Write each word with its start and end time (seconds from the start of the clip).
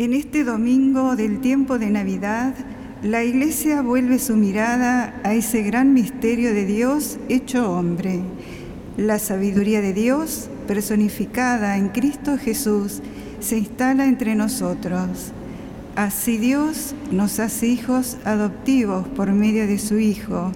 En 0.00 0.14
este 0.14 0.44
domingo 0.44 1.14
del 1.14 1.42
tiempo 1.42 1.78
de 1.78 1.90
Navidad, 1.90 2.54
la 3.02 3.22
Iglesia 3.22 3.82
vuelve 3.82 4.18
su 4.18 4.34
mirada 4.34 5.20
a 5.24 5.34
ese 5.34 5.62
gran 5.62 5.92
misterio 5.92 6.54
de 6.54 6.64
Dios 6.64 7.18
hecho 7.28 7.70
hombre, 7.70 8.20
la 8.96 9.18
sabiduría 9.18 9.82
de 9.82 9.92
Dios 9.92 10.48
personificada 10.66 11.76
en 11.76 11.90
Cristo 11.90 12.38
Jesús 12.38 13.02
se 13.40 13.58
instala 13.58 14.06
entre 14.06 14.34
nosotros. 14.34 15.32
Así 15.96 16.38
Dios 16.38 16.94
nos 17.12 17.38
hace 17.38 17.66
hijos 17.66 18.16
adoptivos 18.24 19.06
por 19.06 19.30
medio 19.32 19.66
de 19.66 19.78
su 19.78 19.98
Hijo, 19.98 20.50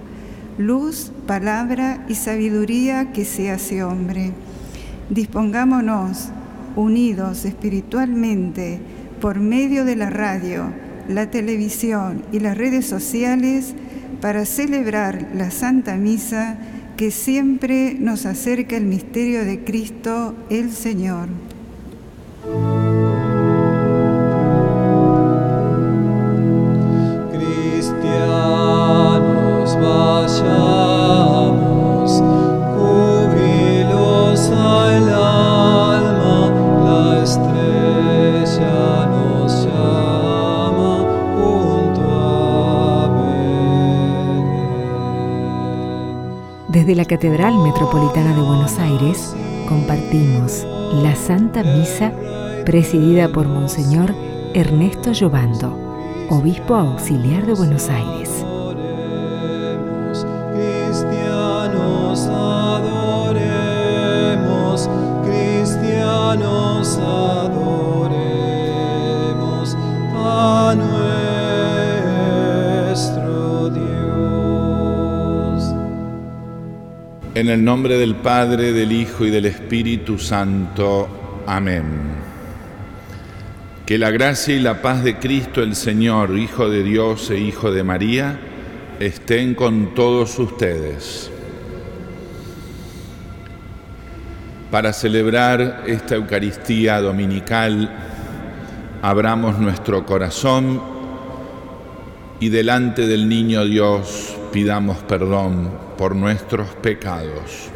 luz, 0.57 1.11
palabra 1.27 2.03
y 2.09 2.15
sabiduría 2.15 3.11
que 3.13 3.25
se 3.25 3.51
hace 3.51 3.83
hombre. 3.83 4.31
Dispongámonos, 5.11 6.29
unidos 6.75 7.45
espiritualmente, 7.45 8.79
por 9.25 9.39
medio 9.39 9.85
de 9.85 9.95
la 9.95 10.11
radio, 10.11 10.71
la 11.09 11.31
televisión 11.31 12.23
y 12.31 12.41
las 12.41 12.55
redes 12.55 12.85
sociales 12.85 13.73
para 14.21 14.45
celebrar 14.45 15.29
la 15.33 15.49
Santa 15.49 15.95
Misa 15.95 16.59
que 16.95 17.09
siempre 17.09 17.95
nos 17.99 18.27
acerca 18.27 18.77
el 18.77 18.85
misterio 18.85 19.43
de 19.43 19.63
Cristo 19.63 20.35
el 20.51 20.71
Señor. 20.71 21.29
Desde 46.85 46.97
la 46.97 47.05
Catedral 47.05 47.57
Metropolitana 47.63 48.35
de 48.35 48.43
Buenos 48.43 48.77
Aires 48.77 49.35
compartimos 49.67 50.67
la 50.93 51.15
Santa 51.15 51.63
Misa 51.63 52.13
presidida 52.63 53.27
por 53.27 53.47
Monseñor 53.47 54.13
Ernesto 54.53 55.11
Llobando, 55.11 55.75
Obispo 56.29 56.75
Auxiliar 56.75 57.47
de 57.47 57.55
Buenos 57.55 57.89
Aires. 57.89 58.54
En 77.35 77.49
el 77.49 77.65
nombre 77.65 77.97
del 77.97 78.15
Padre, 78.15 78.71
del 78.71 78.93
Hijo 78.93 79.25
y 79.25 79.29
del 79.29 79.45
Espíritu 79.45 80.17
Santo. 80.17 81.43
Amén. 81.45 81.83
Que 83.85 83.97
la 83.97 84.09
gracia 84.09 84.55
y 84.55 84.61
la 84.61 84.81
paz 84.81 85.03
de 85.03 85.19
Cristo 85.19 85.61
el 85.61 85.75
Señor, 85.75 86.37
Hijo 86.37 86.69
de 86.69 86.81
Dios 86.81 87.29
e 87.31 87.37
Hijo 87.37 87.73
de 87.73 87.83
María, 87.83 88.39
estén 89.01 89.53
con 89.53 89.93
todos 89.93 90.39
ustedes. 90.39 91.29
Para 94.71 94.93
celebrar 94.93 95.83
esta 95.87 96.15
Eucaristía 96.15 97.01
dominical, 97.01 97.93
abramos 99.01 99.59
nuestro 99.59 100.05
corazón 100.05 100.81
y 102.39 102.47
delante 102.47 103.07
del 103.07 103.27
Niño 103.27 103.65
Dios 103.65 104.34
pidamos 104.55 104.99
perdón 104.99 105.69
por 105.97 106.15
nuestros 106.15 106.69
pecados. 106.75 107.67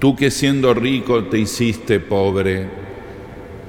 Tú 0.00 0.16
que 0.16 0.28
siendo 0.28 0.74
rico 0.74 1.22
te 1.26 1.38
hiciste 1.38 2.00
pobre, 2.00 2.66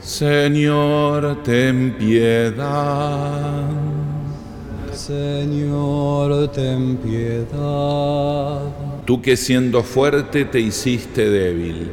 Señor, 0.01 1.43
ten 1.43 1.95
piedad. 1.99 3.69
Señor, 4.91 6.47
ten 6.47 6.97
piedad. 6.97 8.59
Tú 9.05 9.21
que 9.21 9.37
siendo 9.37 9.83
fuerte 9.83 10.45
te 10.45 10.59
hiciste 10.59 11.29
débil, 11.29 11.91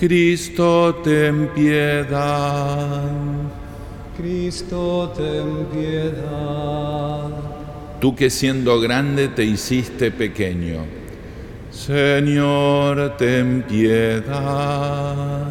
Cristo, 0.00 0.96
ten 0.96 1.48
piedad. 1.54 3.08
Cristo, 4.16 5.12
ten 5.16 5.66
piedad 5.72 7.49
tú 8.00 8.16
que 8.16 8.30
siendo 8.30 8.80
grande 8.80 9.28
te 9.28 9.44
hiciste 9.44 10.10
pequeño. 10.10 10.84
Señor, 11.70 13.16
ten 13.18 13.62
piedad. 13.62 15.46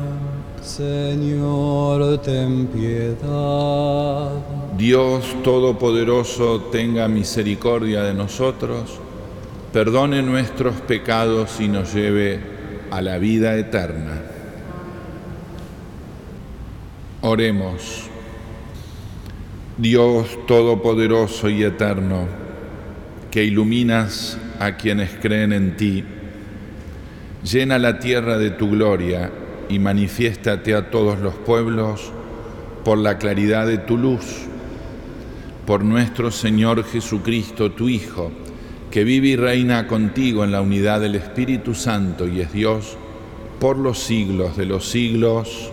Señor, 0.61 2.19
ten 2.21 2.67
piedad. 2.67 4.31
Dios 4.77 5.35
Todopoderoso, 5.43 6.61
tenga 6.71 7.07
misericordia 7.07 8.03
de 8.03 8.13
nosotros, 8.13 8.99
perdone 9.71 10.21
nuestros 10.23 10.75
pecados 10.81 11.59
y 11.59 11.67
nos 11.67 11.93
lleve 11.93 12.39
a 12.89 13.01
la 13.01 13.17
vida 13.17 13.55
eterna. 13.55 14.21
Oremos. 17.21 18.09
Dios 19.79 20.27
Todopoderoso 20.45 21.49
y 21.49 21.63
Eterno, 21.63 22.27
que 23.31 23.43
iluminas 23.43 24.37
a 24.59 24.77
quienes 24.77 25.11
creen 25.21 25.53
en 25.53 25.77
ti, 25.77 26.03
llena 27.43 27.77
la 27.79 27.99
tierra 27.99 28.37
de 28.37 28.51
tu 28.51 28.69
gloria 28.69 29.31
y 29.69 29.79
manifiéstate 29.79 30.73
a 30.73 30.89
todos 30.89 31.19
los 31.19 31.35
pueblos 31.35 32.11
por 32.83 32.97
la 32.97 33.17
claridad 33.17 33.67
de 33.67 33.77
tu 33.77 33.97
luz, 33.97 34.25
por 35.65 35.83
nuestro 35.83 36.31
Señor 36.31 36.83
Jesucristo, 36.83 37.71
tu 37.71 37.87
Hijo, 37.87 38.31
que 38.89 39.03
vive 39.03 39.27
y 39.29 39.35
reina 39.35 39.85
contigo 39.85 40.43
en 40.43 40.51
la 40.51 40.61
unidad 40.61 40.99
del 40.99 41.15
Espíritu 41.15 41.75
Santo 41.75 42.27
y 42.27 42.41
es 42.41 42.51
Dios 42.51 42.97
por 43.59 43.77
los 43.77 43.99
siglos 43.99 44.57
de 44.57 44.65
los 44.65 44.89
siglos. 44.89 45.71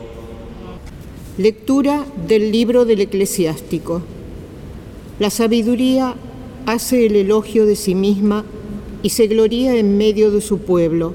Lectura 1.38 2.05
del 2.27 2.53
libro 2.53 2.84
del 2.84 3.00
eclesiástico. 3.00 4.03
La 5.19 5.31
sabiduría 5.31 6.15
hace 6.66 7.06
el 7.06 7.15
elogio 7.15 7.65
de 7.65 7.77
sí 7.77 7.94
misma 7.94 8.44
y 9.03 9.10
se 9.10 9.28
gloría 9.28 9.77
en 9.77 9.97
medio 9.97 10.32
de 10.32 10.41
su 10.41 10.59
pueblo. 10.59 11.15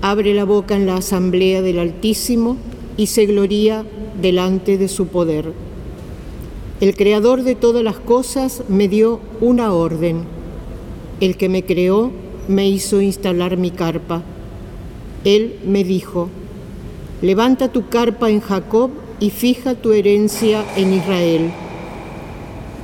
Abre 0.00 0.34
la 0.34 0.44
boca 0.44 0.76
en 0.76 0.86
la 0.86 0.96
asamblea 0.96 1.62
del 1.62 1.80
Altísimo 1.80 2.56
y 2.96 3.06
se 3.06 3.26
gloría 3.26 3.84
delante 4.20 4.78
de 4.78 4.88
su 4.88 5.08
poder. 5.08 5.52
El 6.80 6.94
creador 6.94 7.42
de 7.42 7.54
todas 7.54 7.82
las 7.82 7.98
cosas 7.98 8.62
me 8.68 8.88
dio 8.88 9.20
una 9.40 9.72
orden. 9.72 10.24
El 11.20 11.36
que 11.36 11.48
me 11.48 11.64
creó 11.64 12.12
me 12.48 12.68
hizo 12.68 13.00
instalar 13.00 13.56
mi 13.56 13.70
carpa. 13.70 14.22
Él 15.24 15.56
me 15.64 15.84
dijo, 15.84 16.28
levanta 17.20 17.70
tu 17.72 17.88
carpa 17.88 18.30
en 18.30 18.40
Jacob 18.40 18.90
y 19.20 19.30
fija 19.30 19.74
tu 19.74 19.92
herencia 19.92 20.64
en 20.76 20.92
Israel. 20.94 21.52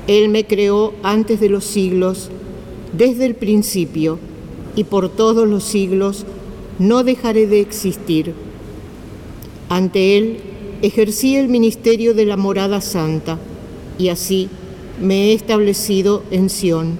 Él 0.08 0.30
me 0.30 0.44
creó 0.44 0.94
antes 1.02 1.38
de 1.38 1.50
los 1.50 1.64
siglos, 1.64 2.30
desde 2.96 3.26
el 3.26 3.34
principio, 3.34 4.18
y 4.74 4.84
por 4.84 5.10
todos 5.10 5.46
los 5.46 5.64
siglos 5.64 6.24
no 6.78 7.04
dejaré 7.04 7.46
de 7.46 7.60
existir. 7.60 8.32
Ante 9.68 10.16
Él 10.16 10.38
ejercí 10.80 11.36
el 11.36 11.48
ministerio 11.48 12.14
de 12.14 12.24
la 12.24 12.38
morada 12.38 12.80
santa, 12.80 13.38
y 13.98 14.08
así 14.08 14.48
me 14.98 15.26
he 15.26 15.32
establecido 15.34 16.22
en 16.30 16.48
Sión. 16.48 16.96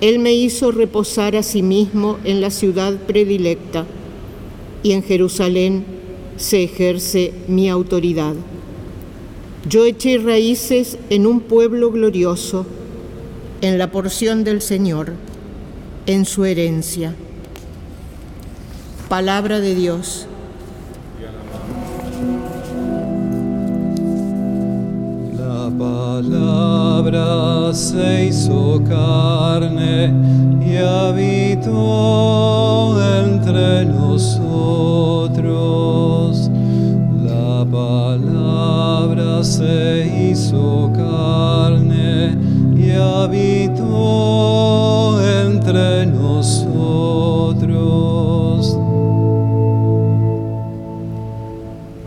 Él 0.00 0.18
me 0.18 0.34
hizo 0.34 0.72
reposar 0.72 1.36
a 1.36 1.44
sí 1.44 1.62
mismo 1.62 2.18
en 2.24 2.40
la 2.40 2.50
ciudad 2.50 2.96
predilecta, 3.06 3.86
y 4.82 4.90
en 4.90 5.04
Jerusalén 5.04 5.84
se 6.36 6.64
ejerce 6.64 7.32
mi 7.46 7.68
autoridad. 7.70 8.34
Yo 9.68 9.84
eché 9.84 10.18
raíces 10.18 10.96
en 11.10 11.26
un 11.26 11.40
pueblo 11.40 11.90
glorioso, 11.90 12.64
en 13.62 13.78
la 13.78 13.90
porción 13.90 14.44
del 14.44 14.62
Señor, 14.62 15.14
en 16.06 16.24
su 16.24 16.44
herencia. 16.44 17.16
Palabra 19.08 19.58
de 19.58 19.74
Dios. 19.74 20.28
La 25.36 25.68
palabra 25.76 27.74
se 27.74 28.26
hizo 28.26 28.84
carne 28.88 30.14
y 30.64 30.76
habitó 30.76 31.74
entre 33.24 33.84
nosotros. 33.86 35.26
Palabra 37.64 39.42
se 39.42 40.30
hizo 40.30 40.92
carne 40.94 42.36
y 42.76 42.90
habitó 42.90 43.86
entre 45.42 46.04
nosotros. 46.06 46.76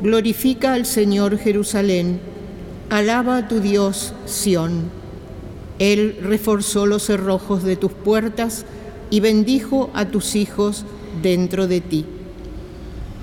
Glorifica 0.03 0.73
al 0.73 0.85
Señor 0.85 1.39
Jerusalén, 1.39 2.19
alaba 2.89 3.37
a 3.37 3.47
tu 3.47 3.59
Dios 3.59 4.13
Sión. 4.25 4.91
Él 5.79 6.19
reforzó 6.21 6.85
los 6.85 7.05
cerrojos 7.05 7.63
de 7.63 7.75
tus 7.75 7.93
puertas 7.93 8.65
y 9.09 9.19
bendijo 9.21 9.89
a 9.93 10.05
tus 10.05 10.35
hijos 10.35 10.85
dentro 11.23 11.67
de 11.67 11.81
ti. 11.81 12.05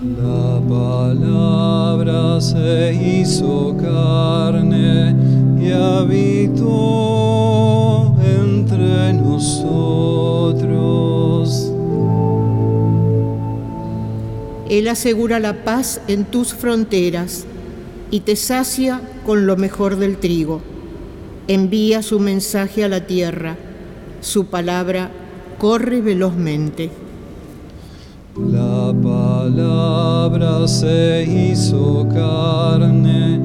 La 0.02 0.60
palabra 0.68 2.38
se 2.38 2.92
hizo 2.92 3.74
carne 3.78 5.16
y 5.58 5.72
habitó 5.72 6.64
entre 8.22 9.14
nosotros. 9.14 9.72
Él 14.68 14.88
asegura 14.88 15.40
la 15.40 15.64
paz 15.64 16.02
en 16.08 16.26
tus 16.26 16.52
fronteras 16.52 17.46
y 18.10 18.20
te 18.20 18.36
sacia 18.36 19.00
con 19.24 19.46
lo 19.46 19.56
mejor 19.56 19.96
del 19.96 20.18
trigo. 20.18 20.60
Envía 21.48 22.02
su 22.02 22.20
mensaje 22.20 22.84
a 22.84 22.90
la 22.90 23.06
tierra, 23.06 23.56
su 24.20 24.48
palabra 24.48 25.10
corre 25.58 26.02
velozmente. 26.02 26.90
La 28.86 28.92
palabra 28.92 30.68
se 30.68 31.24
hizo 31.24 32.06
carne 32.08 33.40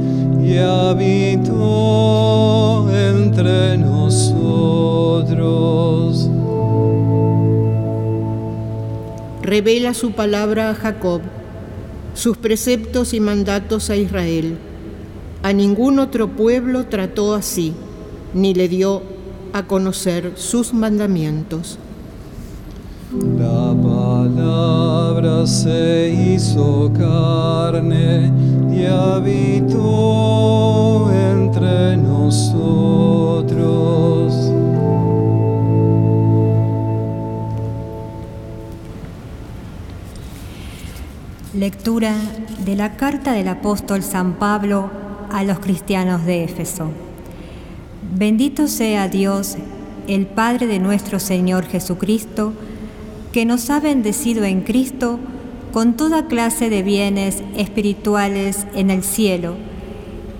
y 0.45 0.55
habitó 0.59 1.55
entre 2.91 3.75
nosotros. 3.79 4.29
Revela 9.41 9.95
su 9.95 10.11
palabra 10.11 10.69
a 10.69 10.75
Jacob, 10.75 11.21
sus 12.13 12.37
preceptos 12.37 13.15
y 13.15 13.19
mandatos 13.19 13.89
a 13.89 13.95
Israel. 13.95 14.59
A 15.41 15.53
ningún 15.53 15.97
otro 15.97 16.27
pueblo 16.27 16.85
trató 16.85 17.33
así, 17.33 17.73
ni 18.35 18.53
le 18.53 18.67
dio 18.67 19.01
a 19.53 19.65
conocer 19.65 20.33
sus 20.35 20.71
mandamientos. 20.71 21.79
La 23.39 23.73
palabra 24.51 25.47
se 25.47 26.09
hizo 26.09 26.91
carne 26.97 28.31
y 28.69 28.85
habitó 28.85 29.79
entre 31.11 31.95
nosotros. 31.95 32.91
Lectura 41.53 42.13
de 42.65 42.75
la 42.75 42.97
carta 42.97 43.31
del 43.31 43.47
apóstol 43.47 44.03
San 44.03 44.33
Pablo 44.33 44.89
a 45.31 45.43
los 45.43 45.59
cristianos 45.59 46.25
de 46.25 46.43
Éfeso. 46.43 46.91
Bendito 48.17 48.67
sea 48.67 49.07
Dios, 49.07 49.55
el 50.07 50.25
Padre 50.25 50.67
de 50.67 50.79
nuestro 50.79 51.19
Señor 51.19 51.65
Jesucristo, 51.67 52.51
que 53.31 53.45
nos 53.45 53.69
ha 53.69 53.79
bendecido 53.79 54.43
en 54.43 54.61
Cristo 54.61 55.19
con 55.71 55.93
toda 55.93 56.27
clase 56.27 56.69
de 56.69 56.83
bienes 56.83 57.43
espirituales 57.55 58.67
en 58.75 58.89
el 58.89 59.03
cielo 59.03 59.55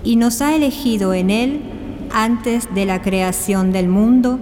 y 0.04 0.16
nos 0.16 0.42
ha 0.42 0.54
elegido 0.54 1.14
en 1.14 1.30
Él 1.30 1.60
antes 2.12 2.68
de 2.74 2.84
la 2.84 3.00
creación 3.00 3.72
del 3.72 3.88
mundo 3.88 4.38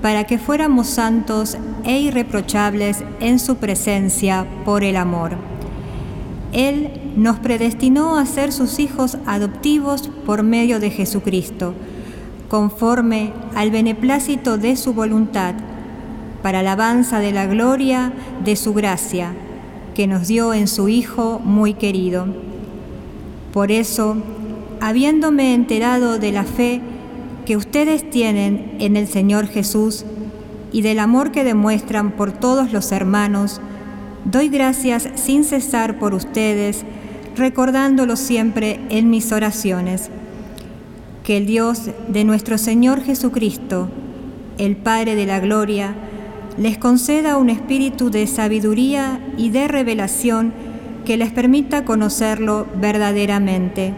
para 0.00 0.24
que 0.24 0.38
fuéramos 0.38 0.88
santos 0.88 1.58
e 1.84 1.98
irreprochables 1.98 3.04
en 3.20 3.38
su 3.38 3.56
presencia 3.56 4.46
por 4.64 4.84
el 4.84 4.96
amor. 4.96 5.32
Él 6.52 6.90
nos 7.16 7.38
predestinó 7.38 8.16
a 8.16 8.26
ser 8.26 8.52
sus 8.52 8.78
hijos 8.78 9.18
adoptivos 9.26 10.10
por 10.24 10.42
medio 10.42 10.78
de 10.78 10.90
Jesucristo, 10.90 11.74
conforme 12.48 13.32
al 13.54 13.70
beneplácito 13.70 14.56
de 14.56 14.76
su 14.76 14.94
voluntad 14.94 15.54
para 16.44 16.58
alabanza 16.58 17.20
de 17.20 17.32
la 17.32 17.46
gloria 17.46 18.12
de 18.44 18.54
su 18.56 18.74
gracia, 18.74 19.32
que 19.94 20.06
nos 20.06 20.28
dio 20.28 20.52
en 20.52 20.68
su 20.68 20.90
Hijo 20.90 21.40
muy 21.42 21.72
querido. 21.72 22.26
Por 23.50 23.72
eso, 23.72 24.18
habiéndome 24.78 25.54
enterado 25.54 26.18
de 26.18 26.32
la 26.32 26.44
fe 26.44 26.82
que 27.46 27.56
ustedes 27.56 28.10
tienen 28.10 28.76
en 28.78 28.98
el 28.98 29.08
Señor 29.08 29.46
Jesús 29.46 30.04
y 30.70 30.82
del 30.82 30.98
amor 30.98 31.32
que 31.32 31.44
demuestran 31.44 32.10
por 32.10 32.30
todos 32.30 32.74
los 32.74 32.92
hermanos, 32.92 33.62
doy 34.26 34.50
gracias 34.50 35.08
sin 35.14 35.44
cesar 35.44 35.98
por 35.98 36.12
ustedes, 36.12 36.84
recordándolo 37.36 38.16
siempre 38.16 38.80
en 38.90 39.08
mis 39.08 39.32
oraciones. 39.32 40.10
Que 41.22 41.38
el 41.38 41.46
Dios 41.46 41.88
de 42.08 42.24
nuestro 42.24 42.58
Señor 42.58 43.00
Jesucristo, 43.02 43.88
el 44.58 44.76
Padre 44.76 45.14
de 45.14 45.24
la 45.24 45.40
Gloria, 45.40 45.96
les 46.56 46.78
conceda 46.78 47.36
un 47.36 47.50
espíritu 47.50 48.10
de 48.10 48.26
sabiduría 48.26 49.20
y 49.36 49.50
de 49.50 49.68
revelación 49.68 50.52
que 51.04 51.16
les 51.16 51.32
permita 51.32 51.84
conocerlo 51.84 52.66
verdaderamente. 52.76 53.92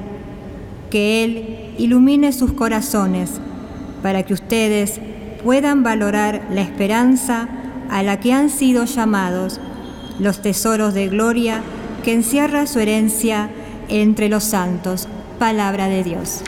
Que 0.90 1.24
Él 1.24 1.74
ilumine 1.78 2.32
sus 2.32 2.52
corazones 2.52 3.32
para 4.02 4.22
que 4.22 4.34
ustedes 4.34 5.00
puedan 5.44 5.82
valorar 5.82 6.46
la 6.50 6.62
esperanza 6.62 7.48
a 7.90 8.02
la 8.02 8.18
que 8.20 8.32
han 8.32 8.50
sido 8.50 8.84
llamados, 8.84 9.60
los 10.18 10.42
tesoros 10.42 10.94
de 10.94 11.08
gloria 11.08 11.62
que 12.04 12.14
encierra 12.14 12.66
su 12.66 12.78
herencia 12.80 13.50
entre 13.88 14.28
los 14.28 14.44
santos. 14.44 15.08
Palabra 15.38 15.88
de 15.88 16.02
Dios. 16.02 16.42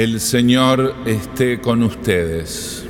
El 0.00 0.18
Señor 0.18 0.94
esté 1.04 1.60
con 1.60 1.82
ustedes. 1.82 2.86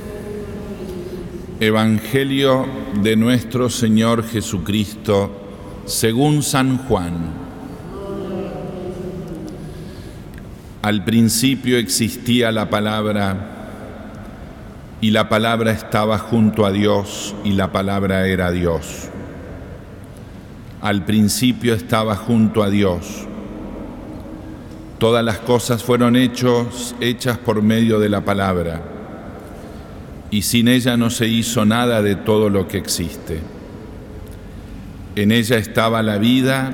Evangelio 1.59 2.65
de 3.03 3.17
nuestro 3.17 3.69
Señor 3.69 4.23
Jesucristo 4.25 5.29
según 5.83 6.41
San 6.41 6.77
Juan. 6.77 7.33
Al 10.81 11.03
principio 11.03 11.77
existía 11.77 12.49
la 12.53 12.69
palabra 12.69 13.35
y 15.01 15.11
la 15.11 15.27
palabra 15.27 15.73
estaba 15.73 16.17
junto 16.17 16.65
a 16.65 16.71
Dios 16.71 17.35
y 17.43 17.51
la 17.51 17.73
palabra 17.73 18.25
era 18.25 18.51
Dios. 18.51 19.09
Al 20.79 21.03
principio 21.03 21.73
estaba 21.73 22.15
junto 22.15 22.63
a 22.63 22.69
Dios 22.69 23.27
Todas 25.01 25.25
las 25.25 25.39
cosas 25.39 25.83
fueron 25.83 26.15
hechos, 26.15 26.93
hechas 27.01 27.39
por 27.39 27.63
medio 27.63 27.99
de 27.99 28.07
la 28.07 28.23
palabra, 28.23 28.83
y 30.29 30.43
sin 30.43 30.67
ella 30.67 30.95
no 30.95 31.09
se 31.09 31.27
hizo 31.27 31.65
nada 31.65 32.03
de 32.03 32.13
todo 32.13 32.51
lo 32.51 32.67
que 32.67 32.77
existe. 32.77 33.39
En 35.15 35.31
ella 35.31 35.57
estaba 35.57 36.03
la 36.03 36.19
vida, 36.19 36.71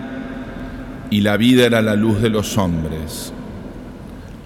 y 1.10 1.22
la 1.22 1.38
vida 1.38 1.65
era 1.65 1.81
la 1.81 1.96
luz 1.96 2.22
de 2.22 2.29
los 2.29 2.57
hombres. 2.57 3.31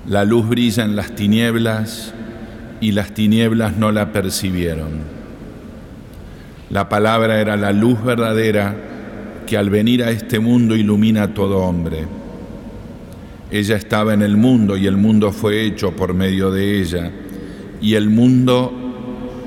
La 0.07 0.25
luz 0.25 0.47
brilla 0.47 0.83
en 0.83 0.95
las 0.95 1.15
tinieblas, 1.15 2.13
y 2.81 2.91
las 2.91 3.15
tinieblas 3.15 3.77
no 3.77 3.91
la 3.91 4.11
percibieron. 4.11 4.91
La 6.69 6.88
palabra 6.88 7.41
era 7.41 7.57
la 7.57 7.71
luz 7.71 8.03
verdadera 8.03 8.75
que 9.47 9.57
al 9.57 9.71
venir 9.71 10.03
a 10.03 10.11
este 10.11 10.38
mundo 10.38 10.75
ilumina 10.75 11.23
a 11.23 11.33
todo 11.33 11.57
hombre. 11.63 12.21
Ella 13.51 13.75
estaba 13.75 14.13
en 14.13 14.22
el 14.22 14.38
mundo 14.38 14.77
y 14.77 14.88
el 14.88 14.96
mundo 14.96 15.31
fue 15.34 15.65
hecho 15.65 15.91
por 15.96 16.13
medio 16.13 16.51
de 16.51 16.79
ella 16.79 17.12
y 17.81 17.96
el 17.96 18.10
mundo 18.10 18.72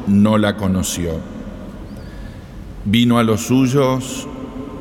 no 0.06 0.36
la 0.36 0.56
conoció. 0.56 1.18
Vino 2.84 3.18
a 3.18 3.22
los 3.22 3.46
suyos 3.46 4.28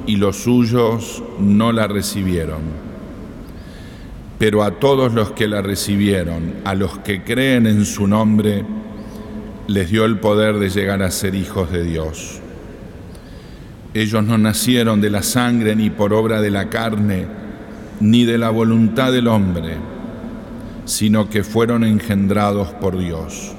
y 0.05 0.17
los 0.17 0.35
suyos 0.43 1.23
no 1.39 1.71
la 1.71 1.87
recibieron. 1.87 2.83
pero 4.43 4.61
a 4.63 4.71
todos 4.71 5.13
los 5.13 5.31
que 5.31 5.47
la 5.47 5.61
recibieron, 5.61 6.55
a 6.65 6.75
los 6.75 6.97
que 6.99 7.23
creen 7.23 7.65
en 7.65 7.85
su 7.85 8.07
nombre, 8.07 8.65
les 9.67 9.89
dio 9.89 10.03
el 10.03 10.17
poder 10.19 10.57
de 10.59 10.69
llegar 10.69 11.01
a 11.01 11.11
ser 11.11 11.33
hijos 11.33 11.71
de 11.71 11.85
Dios. 11.85 12.41
Ellos 13.93 14.21
no 14.25 14.37
nacieron 14.37 14.99
de 14.99 15.11
la 15.11 15.23
sangre 15.23 15.77
ni 15.77 15.89
por 15.89 16.13
obra 16.13 16.41
de 16.41 16.51
la 16.51 16.67
carne, 16.67 17.25
ni 17.99 18.25
de 18.25 18.37
la 18.37 18.49
voluntad 18.49 19.11
del 19.11 19.27
hombre, 19.27 19.77
sino 20.85 21.29
que 21.29 21.43
fueron 21.43 21.83
engendrados 21.83 22.69
por 22.69 22.97
Dios. 22.97 23.53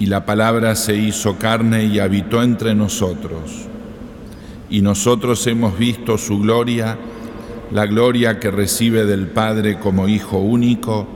Y 0.00 0.06
la 0.06 0.24
palabra 0.24 0.76
se 0.76 0.96
hizo 0.96 1.38
carne 1.38 1.84
y 1.84 1.98
habitó 1.98 2.42
entre 2.42 2.74
nosotros, 2.74 3.66
y 4.70 4.80
nosotros 4.82 5.46
hemos 5.46 5.78
visto 5.78 6.18
su 6.18 6.40
gloria, 6.40 6.98
la 7.72 7.86
gloria 7.86 8.38
que 8.38 8.50
recibe 8.50 9.04
del 9.04 9.26
Padre 9.26 9.78
como 9.78 10.08
Hijo 10.08 10.38
único, 10.38 11.06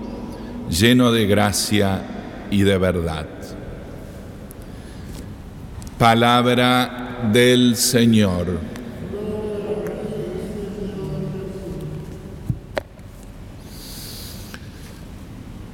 lleno 0.70 1.12
de 1.12 1.26
gracia 1.26 2.02
y 2.50 2.62
de 2.62 2.78
verdad. 2.78 3.26
Palabra 5.98 7.28
del 7.32 7.76
Señor. 7.76 8.58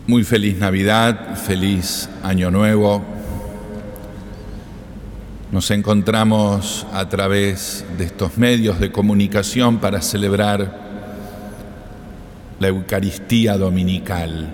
Muy 0.09 0.25
feliz 0.25 0.57
Navidad, 0.57 1.37
feliz 1.37 2.09
Año 2.23 2.50
Nuevo. 2.50 3.05
Nos 5.53 5.71
encontramos 5.71 6.87
a 6.95 7.07
través 7.11 7.85
de 7.99 8.05
estos 8.05 8.38
medios 8.38 8.81
de 8.81 8.91
comunicación 8.91 9.77
para 9.81 10.00
celebrar 10.00 10.81
la 12.59 12.69
Eucaristía 12.69 13.59
Dominical. 13.59 14.49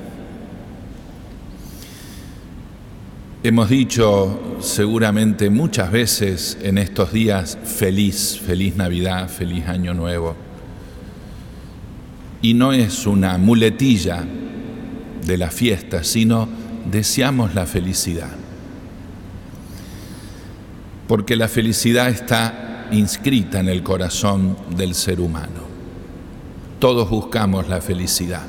Hemos 3.45 3.69
dicho 3.69 4.57
seguramente 4.59 5.51
muchas 5.51 5.93
veces 5.93 6.59
en 6.63 6.79
estos 6.79 7.13
días 7.13 7.57
feliz, 7.63 8.41
feliz 8.45 8.75
Navidad, 8.75 9.29
feliz 9.29 9.69
Año 9.69 9.95
Nuevo. 9.95 10.35
Y 12.43 12.55
no 12.55 12.73
es 12.73 13.07
una 13.07 13.39
muletilla 13.39 14.25
de 15.25 15.38
la 15.38 15.50
fiesta, 15.50 16.04
sino 16.04 16.49
deseamos 16.90 17.54
la 17.54 17.66
felicidad. 17.66 18.31
Porque 21.09 21.37
la 21.37 21.49
felicidad 21.49 22.09
está 22.09 22.87
inscrita 22.90 23.61
en 23.61 23.69
el 23.69 23.83
corazón 23.83 24.57
del 24.76 24.95
ser 24.95 25.21
humano. 25.21 25.64
Todos 26.78 27.09
buscamos 27.09 27.69
la 27.69 27.81
felicidad. 27.81 28.43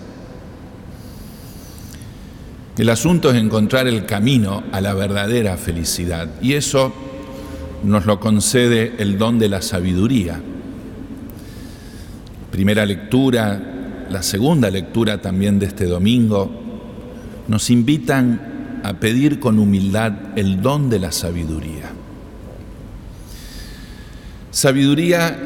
El 2.78 2.90
asunto 2.90 3.32
es 3.32 3.38
encontrar 3.38 3.88
el 3.88 4.06
camino 4.06 4.64
a 4.74 4.82
la 4.82 4.94
verdadera 4.94 5.56
felicidad 5.56 6.30
y 6.42 6.54
eso 6.54 6.94
nos 7.84 8.06
lo 8.06 8.20
concede 8.20 8.96
el 8.98 9.18
don 9.18 9.40
de 9.40 9.48
la 9.48 9.62
sabiduría. 9.62 10.42
Primera 12.52 12.86
lectura, 12.86 13.62
la 14.10 14.22
segunda 14.24 14.70
lectura 14.70 15.22
también 15.22 15.60
de 15.60 15.68
este 15.68 15.86
domingo, 15.86 16.65
nos 17.48 17.70
invitan 17.70 18.82
a 18.84 18.94
pedir 18.94 19.40
con 19.40 19.60
humildad 19.60 20.14
el 20.36 20.62
don 20.62 20.90
de 20.90 21.00
la 21.00 21.12
sabiduría. 21.12 21.92
Sabiduría 24.52 25.38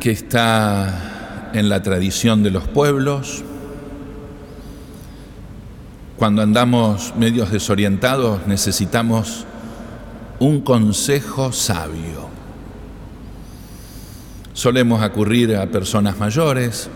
que 0.00 0.10
está 0.10 1.50
en 1.52 1.68
la 1.68 1.82
tradición 1.82 2.42
de 2.42 2.50
los 2.50 2.66
pueblos, 2.68 3.42
cuando 6.16 6.42
andamos 6.42 7.12
medios 7.18 7.50
desorientados 7.50 8.46
necesitamos 8.46 9.46
un 10.38 10.60
consejo 10.60 11.52
sabio. 11.52 12.28
Solemos 14.52 15.02
acudir 15.02 15.56
a 15.56 15.66
personas 15.66 16.18
mayores, 16.18 16.88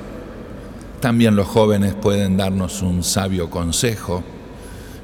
también 1.01 1.37
los 1.37 1.47
jóvenes 1.47 1.95
pueden 1.95 2.37
darnos 2.37 2.83
un 2.83 3.03
sabio 3.03 3.51
consejo. 3.51 4.23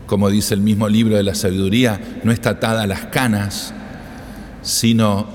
Como 0.06 0.28
dice 0.28 0.54
el 0.54 0.60
mismo 0.60 0.88
libro 0.88 1.16
de 1.16 1.22
la 1.22 1.34
sabiduría, 1.34 2.00
no 2.24 2.32
está 2.32 2.50
atada 2.50 2.82
a 2.82 2.86
las 2.86 3.06
canas, 3.06 3.72
sino 4.62 5.26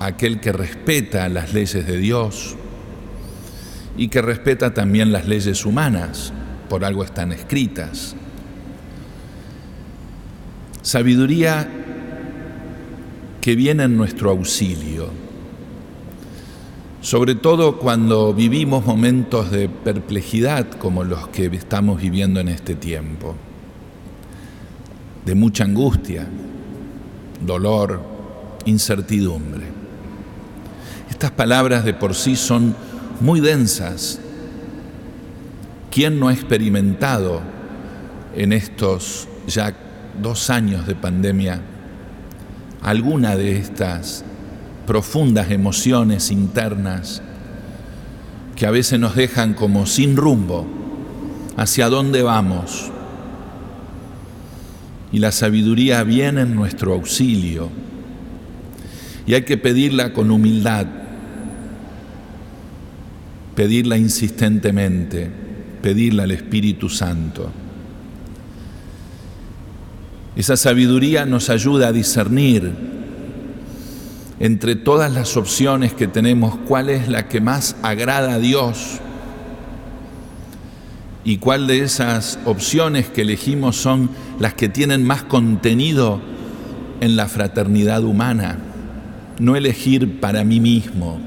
aquel 0.00 0.40
que 0.40 0.52
respeta 0.52 1.28
las 1.28 1.52
leyes 1.52 1.86
de 1.86 1.98
Dios 1.98 2.56
y 3.96 4.08
que 4.08 4.22
respeta 4.22 4.74
también 4.74 5.12
las 5.12 5.26
leyes 5.26 5.64
humanas, 5.64 6.32
por 6.68 6.84
algo 6.84 7.04
están 7.04 7.32
escritas. 7.32 8.16
Sabiduría 10.82 11.68
que 13.40 13.54
viene 13.54 13.84
en 13.84 13.96
nuestro 13.96 14.30
auxilio, 14.30 15.10
sobre 17.04 17.34
todo 17.34 17.76
cuando 17.76 18.32
vivimos 18.32 18.86
momentos 18.86 19.50
de 19.50 19.68
perplejidad 19.68 20.70
como 20.70 21.04
los 21.04 21.28
que 21.28 21.44
estamos 21.54 22.00
viviendo 22.00 22.40
en 22.40 22.48
este 22.48 22.74
tiempo, 22.74 23.34
de 25.26 25.34
mucha 25.34 25.64
angustia, 25.64 26.26
dolor, 27.44 28.00
incertidumbre. 28.64 29.66
Estas 31.10 31.30
palabras 31.30 31.84
de 31.84 31.92
por 31.92 32.14
sí 32.14 32.36
son 32.36 32.74
muy 33.20 33.40
densas. 33.40 34.18
¿Quién 35.90 36.18
no 36.18 36.28
ha 36.28 36.32
experimentado 36.32 37.42
en 38.34 38.54
estos 38.54 39.28
ya 39.46 39.76
dos 40.22 40.48
años 40.48 40.86
de 40.86 40.94
pandemia, 40.94 41.60
alguna 42.80 43.36
de 43.36 43.58
estas 43.58 44.24
profundas 44.86 45.50
emociones 45.50 46.30
internas 46.30 47.22
que 48.56 48.66
a 48.66 48.70
veces 48.70 49.00
nos 49.00 49.16
dejan 49.16 49.54
como 49.54 49.86
sin 49.86 50.16
rumbo, 50.16 50.66
hacia 51.56 51.88
dónde 51.88 52.22
vamos. 52.22 52.90
Y 55.12 55.18
la 55.18 55.32
sabiduría 55.32 56.02
viene 56.04 56.42
en 56.42 56.54
nuestro 56.54 56.94
auxilio 56.94 57.70
y 59.26 59.34
hay 59.34 59.42
que 59.42 59.56
pedirla 59.56 60.12
con 60.12 60.30
humildad, 60.30 60.86
pedirla 63.54 63.96
insistentemente, 63.96 65.30
pedirla 65.82 66.24
al 66.24 66.32
Espíritu 66.32 66.88
Santo. 66.88 67.50
Esa 70.36 70.56
sabiduría 70.56 71.26
nos 71.26 71.48
ayuda 71.48 71.88
a 71.88 71.92
discernir 71.92 72.93
entre 74.44 74.76
todas 74.76 75.10
las 75.10 75.38
opciones 75.38 75.94
que 75.94 76.06
tenemos 76.06 76.54
cuál 76.68 76.90
es 76.90 77.08
la 77.08 77.28
que 77.28 77.40
más 77.40 77.76
agrada 77.80 78.34
a 78.34 78.38
Dios 78.38 79.00
y 81.24 81.38
cuál 81.38 81.66
de 81.66 81.80
esas 81.80 82.38
opciones 82.44 83.06
que 83.06 83.22
elegimos 83.22 83.76
son 83.76 84.10
las 84.38 84.52
que 84.52 84.68
tienen 84.68 85.02
más 85.02 85.22
contenido 85.22 86.20
en 87.00 87.16
la 87.16 87.26
fraternidad 87.26 88.04
humana. 88.04 88.58
No 89.38 89.56
elegir 89.56 90.20
para 90.20 90.44
mí 90.44 90.60
mismo, 90.60 91.22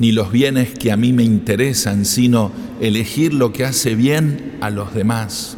ni 0.00 0.10
los 0.10 0.32
bienes 0.32 0.72
que 0.76 0.90
a 0.90 0.96
mí 0.96 1.12
me 1.12 1.22
interesan, 1.22 2.04
sino 2.04 2.50
elegir 2.80 3.32
lo 3.34 3.52
que 3.52 3.64
hace 3.64 3.94
bien 3.94 4.56
a 4.60 4.70
los 4.70 4.94
demás. 4.94 5.56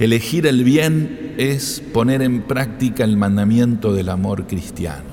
Elegir 0.00 0.48
el 0.48 0.64
bien 0.64 1.19
es 1.40 1.82
poner 1.94 2.20
en 2.20 2.42
práctica 2.42 3.02
el 3.02 3.16
mandamiento 3.16 3.94
del 3.94 4.10
amor 4.10 4.46
cristiano. 4.46 5.08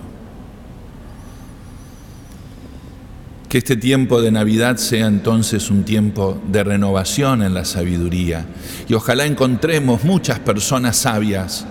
Que 3.47 3.59
este 3.59 3.77
tiempo 3.77 4.21
de 4.21 4.29
Navidad 4.29 4.75
sea 4.75 5.07
entonces 5.07 5.71
un 5.71 5.85
tiempo 5.85 6.37
de 6.51 6.65
renovación 6.65 7.43
en 7.43 7.53
la 7.53 7.63
sabiduría 7.63 8.45
y 8.89 8.93
ojalá 8.93 9.25
encontremos 9.25 10.03
muchas 10.03 10.39
personas 10.39 10.97
sabias 10.97 11.65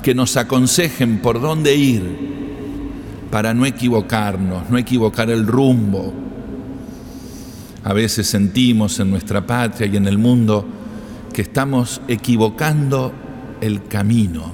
que 0.00 0.14
nos 0.14 0.36
aconsejen 0.36 1.18
por 1.18 1.40
dónde 1.40 1.74
ir 1.74 2.04
para 3.32 3.52
no 3.52 3.66
equivocarnos, 3.66 4.70
no 4.70 4.78
equivocar 4.78 5.28
el 5.28 5.44
rumbo. 5.44 6.14
A 7.82 7.92
veces 7.92 8.28
sentimos 8.28 9.00
en 9.00 9.10
nuestra 9.10 9.44
patria 9.44 9.88
y 9.92 9.96
en 9.96 10.06
el 10.06 10.18
mundo 10.18 10.64
que 11.32 11.42
estamos 11.42 12.00
equivocando 12.06 13.12
el 13.60 13.84
camino, 13.84 14.52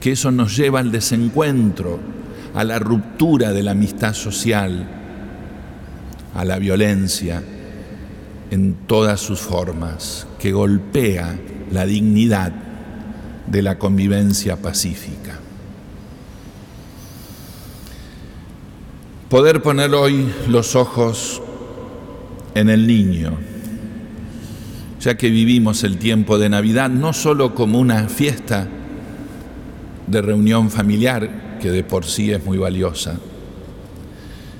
que 0.00 0.12
eso 0.12 0.30
nos 0.30 0.56
lleva 0.56 0.80
al 0.80 0.92
desencuentro, 0.92 1.98
a 2.54 2.64
la 2.64 2.78
ruptura 2.78 3.52
de 3.52 3.62
la 3.62 3.72
amistad 3.72 4.14
social, 4.14 4.86
a 6.34 6.44
la 6.44 6.58
violencia 6.58 7.42
en 8.50 8.74
todas 8.86 9.20
sus 9.20 9.40
formas, 9.40 10.26
que 10.38 10.52
golpea 10.52 11.38
la 11.72 11.86
dignidad 11.86 12.52
de 13.46 13.62
la 13.62 13.78
convivencia 13.78 14.56
pacífica. 14.56 15.38
Poder 19.28 19.62
poner 19.62 19.92
hoy 19.94 20.32
los 20.48 20.76
ojos 20.76 21.42
en 22.54 22.70
el 22.70 22.86
niño, 22.86 23.38
ya 25.04 25.18
que 25.18 25.28
vivimos 25.28 25.84
el 25.84 25.98
tiempo 25.98 26.38
de 26.38 26.48
Navidad 26.48 26.88
no 26.88 27.12
solo 27.12 27.54
como 27.54 27.78
una 27.78 28.08
fiesta 28.08 28.66
de 30.06 30.22
reunión 30.22 30.70
familiar, 30.70 31.58
que 31.60 31.70
de 31.70 31.84
por 31.84 32.06
sí 32.06 32.32
es 32.32 32.42
muy 32.42 32.56
valiosa, 32.56 33.18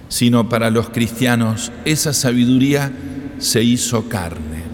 sino 0.09 0.51
para 0.51 0.69
los 0.69 0.91
cristianos 0.91 1.73
esa 1.87 2.13
sabiduría 2.13 2.93
se 3.39 3.63
hizo 3.63 4.07
carne. 4.11 4.65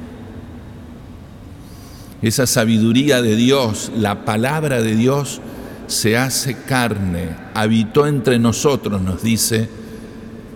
Esa 2.21 2.49
sabiduría 2.49 3.23
de 3.23 3.37
Dios, 3.37 3.93
la 3.97 4.25
palabra 4.25 4.83
de 4.83 4.97
Dios, 4.97 5.41
se 5.87 6.17
hace 6.17 6.57
carne, 6.65 7.29
habitó 7.55 8.09
entre 8.09 8.41
nosotros, 8.41 9.01
nos 9.01 9.23
dice 9.23 9.69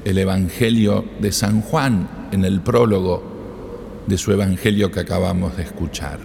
el 0.04 0.18
Evangelio 0.18 1.04
de 1.20 1.30
San 1.30 1.60
Juan 1.60 2.08
en 2.32 2.44
el 2.44 2.60
prólogo 2.62 3.33
de 4.06 4.18
su 4.18 4.32
Evangelio 4.32 4.90
que 4.90 5.00
acabamos 5.00 5.56
de 5.56 5.62
escuchar. 5.62 6.18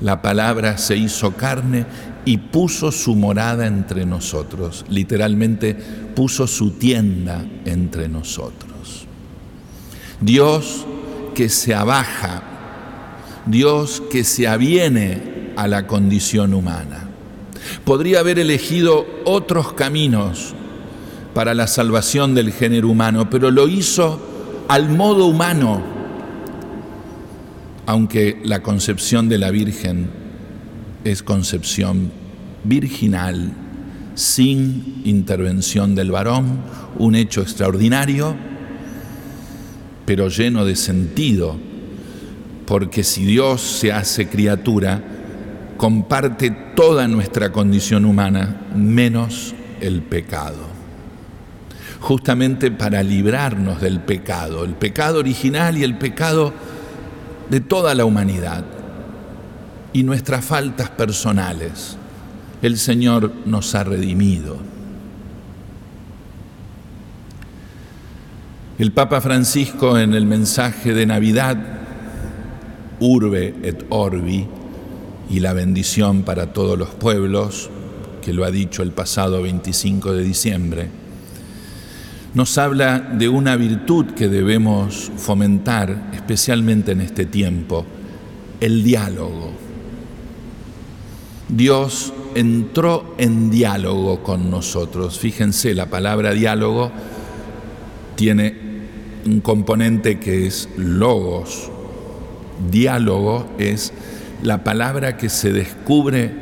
La 0.00 0.22
palabra 0.22 0.78
se 0.78 0.96
hizo 0.96 1.32
carne 1.32 1.84
y 2.24 2.38
puso 2.38 2.92
su 2.92 3.16
morada 3.16 3.66
entre 3.66 4.06
nosotros, 4.06 4.84
literalmente 4.88 5.74
puso 5.74 6.46
su 6.46 6.72
tienda 6.72 7.44
entre 7.64 8.08
nosotros. 8.08 9.06
Dios 10.20 10.86
que 11.34 11.48
se 11.48 11.74
abaja, 11.74 12.42
Dios 13.46 14.02
que 14.10 14.24
se 14.24 14.46
aviene 14.46 15.52
a 15.56 15.66
la 15.66 15.86
condición 15.86 16.54
humana. 16.54 17.08
Podría 17.84 18.20
haber 18.20 18.38
elegido 18.38 19.06
otros 19.24 19.72
caminos 19.72 20.54
para 21.34 21.54
la 21.54 21.66
salvación 21.66 22.34
del 22.34 22.52
género 22.52 22.88
humano, 22.88 23.30
pero 23.30 23.50
lo 23.50 23.68
hizo 23.68 24.20
al 24.68 24.90
modo 24.90 25.26
humano, 25.26 25.97
aunque 27.88 28.38
la 28.44 28.62
concepción 28.62 29.30
de 29.30 29.38
la 29.38 29.50
Virgen 29.50 30.10
es 31.04 31.22
concepción 31.22 32.12
virginal, 32.62 33.50
sin 34.14 35.00
intervención 35.06 35.94
del 35.94 36.10
varón, 36.10 36.58
un 36.98 37.14
hecho 37.14 37.40
extraordinario, 37.40 38.36
pero 40.04 40.28
lleno 40.28 40.66
de 40.66 40.76
sentido, 40.76 41.56
porque 42.66 43.04
si 43.04 43.24
Dios 43.24 43.62
se 43.62 43.90
hace 43.90 44.28
criatura, 44.28 45.02
comparte 45.78 46.50
toda 46.76 47.08
nuestra 47.08 47.52
condición 47.52 48.04
humana, 48.04 48.66
menos 48.76 49.54
el 49.80 50.02
pecado. 50.02 50.66
Justamente 52.00 52.70
para 52.70 53.02
librarnos 53.02 53.80
del 53.80 54.00
pecado, 54.00 54.64
el 54.64 54.74
pecado 54.74 55.20
original 55.20 55.78
y 55.78 55.84
el 55.84 55.96
pecado 55.96 56.52
de 57.50 57.60
toda 57.60 57.94
la 57.94 58.04
humanidad 58.04 58.64
y 59.92 60.02
nuestras 60.02 60.44
faltas 60.44 60.90
personales. 60.90 61.96
El 62.62 62.78
Señor 62.78 63.32
nos 63.46 63.74
ha 63.74 63.84
redimido. 63.84 64.56
El 68.78 68.92
Papa 68.92 69.20
Francisco 69.20 69.98
en 69.98 70.14
el 70.14 70.24
mensaje 70.26 70.94
de 70.94 71.06
Navidad, 71.06 71.56
Urbe 73.00 73.54
et 73.62 73.84
Orbi, 73.88 74.46
y 75.30 75.40
la 75.40 75.52
bendición 75.52 76.22
para 76.22 76.52
todos 76.52 76.78
los 76.78 76.90
pueblos, 76.90 77.70
que 78.22 78.32
lo 78.32 78.44
ha 78.44 78.50
dicho 78.50 78.82
el 78.82 78.92
pasado 78.92 79.42
25 79.42 80.12
de 80.12 80.22
diciembre, 80.22 80.88
nos 82.34 82.58
habla 82.58 82.98
de 83.00 83.28
una 83.28 83.56
virtud 83.56 84.06
que 84.06 84.28
debemos 84.28 85.10
fomentar, 85.16 86.10
especialmente 86.12 86.92
en 86.92 87.00
este 87.00 87.26
tiempo, 87.26 87.84
el 88.60 88.82
diálogo. 88.84 89.52
Dios 91.48 92.12
entró 92.34 93.14
en 93.18 93.50
diálogo 93.50 94.22
con 94.22 94.50
nosotros. 94.50 95.18
Fíjense, 95.18 95.74
la 95.74 95.86
palabra 95.86 96.32
diálogo 96.32 96.92
tiene 98.14 98.54
un 99.24 99.40
componente 99.40 100.20
que 100.20 100.46
es 100.46 100.68
logos. 100.76 101.70
Diálogo 102.70 103.46
es 103.58 103.92
la 104.42 104.64
palabra 104.64 105.16
que 105.16 105.30
se 105.30 105.52
descubre 105.52 106.32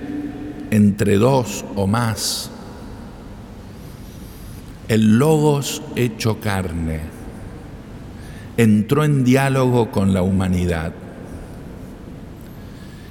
entre 0.71 1.17
dos 1.17 1.65
o 1.77 1.87
más 1.87 2.51
el 4.89 5.19
logos 5.19 5.83
hecho 5.97 6.41
carne, 6.41 7.01
entró 8.57 9.05
en 9.05 9.25
diálogo 9.25 9.91
con 9.91 10.15
la 10.15 10.23
humanidad. 10.23 10.93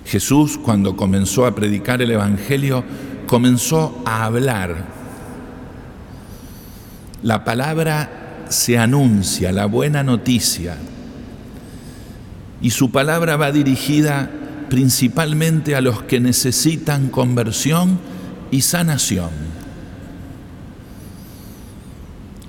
Jesús 0.05 0.57
cuando 0.57 0.95
comenzó 0.95 1.45
a 1.45 1.55
predicar 1.55 2.01
el 2.01 2.11
Evangelio, 2.11 2.83
comenzó 3.27 4.01
a 4.05 4.23
hablar. 4.23 4.85
La 7.23 7.43
palabra 7.43 8.45
se 8.49 8.77
anuncia, 8.77 9.51
la 9.51 9.65
buena 9.65 10.03
noticia, 10.03 10.77
y 12.61 12.69
su 12.69 12.91
palabra 12.91 13.35
va 13.35 13.51
dirigida 13.51 14.29
principalmente 14.69 15.75
a 15.75 15.81
los 15.81 16.03
que 16.03 16.19
necesitan 16.19 17.09
conversión 17.09 17.99
y 18.51 18.61
sanación 18.61 19.54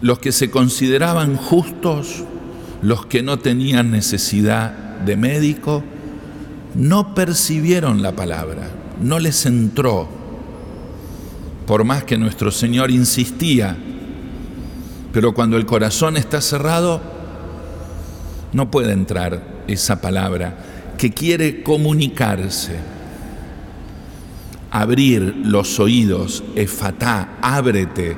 los 0.07 0.21
que 0.21 0.31
se 0.31 0.51
consideraban 0.51 1.37
justos, 1.37 2.23
los 2.81 3.07
que 3.07 3.25
no 3.25 3.41
tenían 3.41 3.91
necesidad 3.91 4.71
de 5.05 5.17
médico, 5.17 5.83
no 6.77 7.13
percibieron 7.13 8.03
la 8.03 8.15
palabra, 8.15 8.71
no 9.03 9.19
les 9.19 9.47
entró, 9.47 10.09
por 11.67 11.83
más 11.83 12.05
que 12.05 12.19
nuestro 12.19 12.53
Señor 12.53 12.93
insistía, 12.93 13.77
pero 15.13 15.35
cuando 15.35 15.57
el 15.57 15.67
corazón 15.67 16.17
está 16.17 16.41
cerrado, 16.41 17.01
no 18.53 18.71
puede 18.71 18.93
entrar 18.93 19.65
esa 19.67 20.01
palabra 20.01 20.95
que 20.99 21.11
quiere 21.11 21.65
comunicarse, 21.65 22.77
abrir 24.71 25.35
los 25.43 25.81
oídos, 25.81 26.45
efatá, 26.55 27.39
ábrete, 27.43 28.17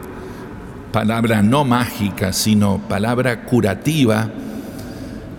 palabra 0.92 1.42
no 1.42 1.64
mágica, 1.64 2.32
sino 2.32 2.78
palabra 2.88 3.44
curativa, 3.44 4.30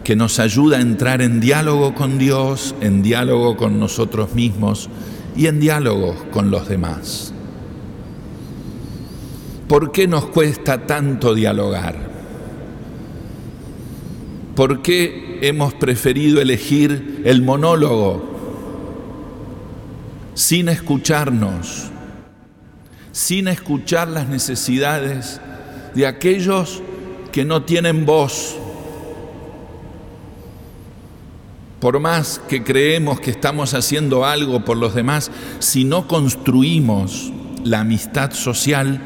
que 0.03 0.15
nos 0.15 0.39
ayuda 0.39 0.77
a 0.77 0.81
entrar 0.81 1.21
en 1.21 1.39
diálogo 1.39 1.93
con 1.93 2.17
Dios, 2.17 2.75
en 2.81 3.03
diálogo 3.03 3.57
con 3.57 3.79
nosotros 3.79 4.33
mismos 4.33 4.89
y 5.35 5.47
en 5.47 5.59
diálogo 5.59 6.15
con 6.31 6.51
los 6.51 6.67
demás. 6.67 7.33
¿Por 9.67 9.91
qué 9.91 10.07
nos 10.07 10.25
cuesta 10.25 10.88
tanto 10.88 11.35
dialogar? 11.35 11.95
¿Por 14.55 14.81
qué 14.81 15.39
hemos 15.43 15.75
preferido 15.75 16.41
elegir 16.41 17.21
el 17.23 17.43
monólogo 17.43 18.29
sin 20.33 20.69
escucharnos? 20.69 21.91
Sin 23.12 23.48
escuchar 23.48 24.08
las 24.08 24.28
necesidades 24.28 25.39
de 25.95 26.08
aquellos 26.08 26.82
que 27.32 27.45
no 27.45 27.63
tienen 27.63 28.06
voz. 28.06 28.56
Por 31.80 32.00
más 32.00 32.41
que 32.50 32.63
creemos 32.63 33.19
que 33.19 33.32
estamos 33.32 33.74
haciendo 33.74 34.26
algo 34.26 34.65
por 34.65 34.78
los 34.78 34.93
demás, 34.93 35.32
si 35.60 35.86
no 35.86 36.08
construimos 36.08 37.32
la 37.63 37.82
amistad 37.82 38.32
social, 38.32 39.02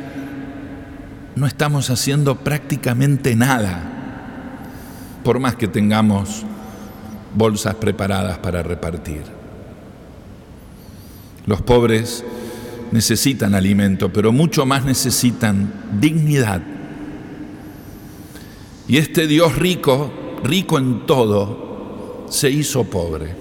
no 1.35 1.47
estamos 1.47 1.89
haciendo 1.89 2.35
prácticamente 2.37 3.35
nada, 3.35 3.89
por 5.23 5.39
más 5.39 5.55
que 5.55 5.67
tengamos 5.67 6.43
bolsas 7.35 7.75
preparadas 7.75 8.39
para 8.39 8.63
repartir. 8.63 9.23
Los 11.45 11.61
pobres 11.61 12.23
necesitan 12.93 13.55
alimento, 13.55 14.13
pero 14.13 14.31
mucho 14.31 14.65
más 14.65 14.85
necesitan 14.85 15.73
dignidad. 15.99 16.61
Y 18.87 18.97
este 18.97 19.25
Dios 19.25 19.55
rico, 19.55 20.11
rico 20.43 20.77
en 20.77 21.07
todo, 21.07 22.27
se 22.29 22.51
hizo 22.51 22.83
pobre. 22.83 23.35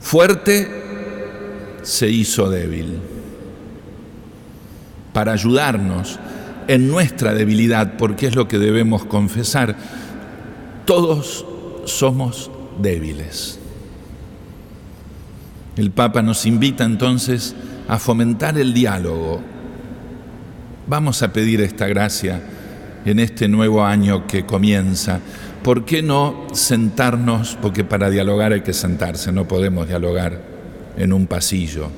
Fuerte, 0.00 0.68
se 1.82 2.10
hizo 2.10 2.50
débil. 2.50 2.98
Para 5.12 5.32
ayudarnos 5.32 6.18
en 6.66 6.88
nuestra 6.88 7.32
debilidad, 7.32 7.96
porque 7.96 8.26
es 8.26 8.34
lo 8.34 8.48
que 8.48 8.58
debemos 8.58 9.04
confesar, 9.04 9.76
todos 10.84 11.46
somos 11.84 12.50
débiles. 12.80 13.60
El 15.76 15.92
Papa 15.92 16.22
nos 16.22 16.44
invita 16.46 16.84
entonces 16.84 17.54
a 17.88 17.98
fomentar 17.98 18.58
el 18.58 18.72
diálogo 18.72 19.40
Vamos 20.86 21.22
a 21.22 21.32
pedir 21.32 21.62
esta 21.62 21.86
gracia 21.86 22.42
en 23.06 23.18
este 23.18 23.48
nuevo 23.48 23.84
año 23.84 24.26
que 24.26 24.44
comienza. 24.44 25.18
¿Por 25.62 25.86
qué 25.86 26.02
no 26.02 26.46
sentarnos? 26.52 27.56
Porque 27.62 27.84
para 27.84 28.10
dialogar 28.10 28.52
hay 28.52 28.60
que 28.60 28.74
sentarse, 28.74 29.32
no 29.32 29.48
podemos 29.48 29.88
dialogar 29.88 30.42
en 30.98 31.14
un 31.14 31.26
pasillo. 31.26 31.88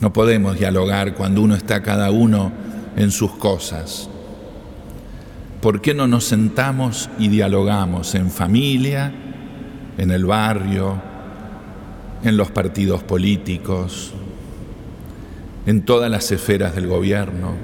No 0.00 0.12
podemos 0.12 0.58
dialogar 0.58 1.14
cuando 1.14 1.40
uno 1.40 1.54
está 1.54 1.82
cada 1.82 2.10
uno 2.10 2.52
en 2.94 3.10
sus 3.10 3.32
cosas. 3.36 4.10
¿Por 5.62 5.80
qué 5.80 5.94
no 5.94 6.06
nos 6.06 6.24
sentamos 6.24 7.08
y 7.18 7.28
dialogamos 7.28 8.14
en 8.14 8.30
familia, 8.30 9.10
en 9.96 10.10
el 10.10 10.26
barrio, 10.26 11.00
en 12.22 12.36
los 12.36 12.50
partidos 12.50 13.02
políticos, 13.02 14.12
en 15.66 15.82
todas 15.82 16.10
las 16.10 16.30
esferas 16.32 16.74
del 16.74 16.86
gobierno, 16.86 17.54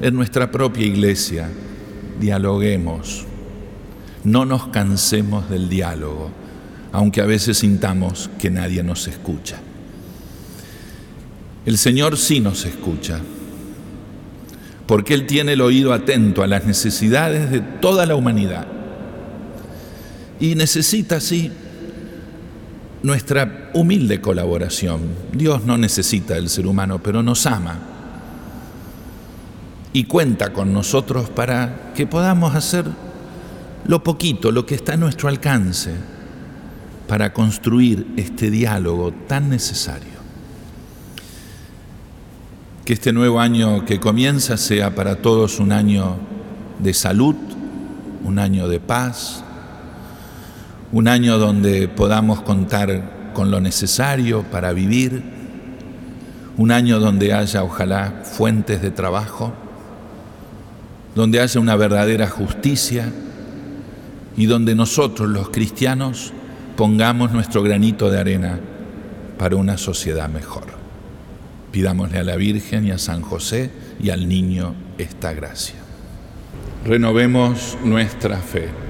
en 0.00 0.14
nuestra 0.14 0.50
propia 0.50 0.86
iglesia? 0.86 1.48
Dialoguemos, 2.20 3.24
no 4.24 4.44
nos 4.44 4.68
cansemos 4.68 5.48
del 5.48 5.68
diálogo, 5.68 6.30
aunque 6.92 7.20
a 7.20 7.26
veces 7.26 7.58
sintamos 7.58 8.30
que 8.38 8.50
nadie 8.50 8.82
nos 8.82 9.08
escucha. 9.08 9.58
El 11.64 11.78
Señor 11.78 12.16
sí 12.16 12.40
nos 12.40 12.66
escucha 12.66 13.20
porque 14.90 15.14
Él 15.14 15.24
tiene 15.24 15.52
el 15.52 15.60
oído 15.60 15.92
atento 15.92 16.42
a 16.42 16.48
las 16.48 16.64
necesidades 16.66 17.48
de 17.52 17.60
toda 17.60 18.06
la 18.06 18.16
humanidad. 18.16 18.66
Y 20.40 20.56
necesita, 20.56 21.20
sí, 21.20 21.52
nuestra 23.02 23.70
humilde 23.74 24.20
colaboración. 24.20 25.00
Dios 25.32 25.64
no 25.64 25.78
necesita 25.78 26.34
del 26.34 26.48
ser 26.48 26.66
humano, 26.66 27.00
pero 27.02 27.22
nos 27.22 27.46
ama. 27.46 27.78
Y 29.92 30.04
cuenta 30.04 30.52
con 30.52 30.72
nosotros 30.72 31.30
para 31.30 31.92
que 31.94 32.06
podamos 32.06 32.54
hacer 32.54 32.84
lo 33.86 34.04
poquito, 34.04 34.52
lo 34.52 34.66
que 34.66 34.74
está 34.74 34.94
a 34.94 34.96
nuestro 34.96 35.28
alcance, 35.28 35.92
para 37.08 37.32
construir 37.32 38.06
este 38.16 38.50
diálogo 38.50 39.12
tan 39.26 39.48
necesario. 39.48 40.20
Que 42.84 42.92
este 42.92 43.12
nuevo 43.12 43.40
año 43.40 43.84
que 43.84 43.98
comienza 43.98 44.56
sea 44.56 44.94
para 44.94 45.16
todos 45.16 45.58
un 45.58 45.72
año 45.72 46.16
de 46.78 46.94
salud, 46.94 47.34
un 48.24 48.38
año 48.38 48.68
de 48.68 48.78
paz, 48.78 49.42
un 50.92 51.08
año 51.08 51.38
donde 51.38 51.88
podamos 51.88 52.42
contar 52.42 53.32
con 53.32 53.50
lo 53.50 53.60
necesario 53.60 54.42
para 54.42 54.72
vivir, 54.72 55.22
un 56.56 56.72
año 56.72 56.98
donde 56.98 57.32
haya 57.32 57.62
ojalá 57.62 58.22
fuentes 58.24 58.82
de 58.82 58.90
trabajo, 58.90 59.52
donde 61.14 61.40
haya 61.40 61.60
una 61.60 61.76
verdadera 61.76 62.28
justicia 62.28 63.10
y 64.36 64.46
donde 64.46 64.74
nosotros 64.74 65.28
los 65.28 65.50
cristianos 65.50 66.32
pongamos 66.76 67.32
nuestro 67.32 67.62
granito 67.62 68.10
de 68.10 68.18
arena 68.18 68.58
para 69.38 69.56
una 69.56 69.78
sociedad 69.78 70.28
mejor. 70.28 70.64
Pidámosle 71.72 72.18
a 72.18 72.24
la 72.24 72.36
Virgen 72.36 72.86
y 72.86 72.90
a 72.90 72.98
San 72.98 73.22
José 73.22 73.70
y 74.02 74.10
al 74.10 74.28
niño 74.28 74.74
esta 74.98 75.32
gracia. 75.32 75.76
Renovemos 76.84 77.78
nuestra 77.84 78.38
fe. 78.38 78.89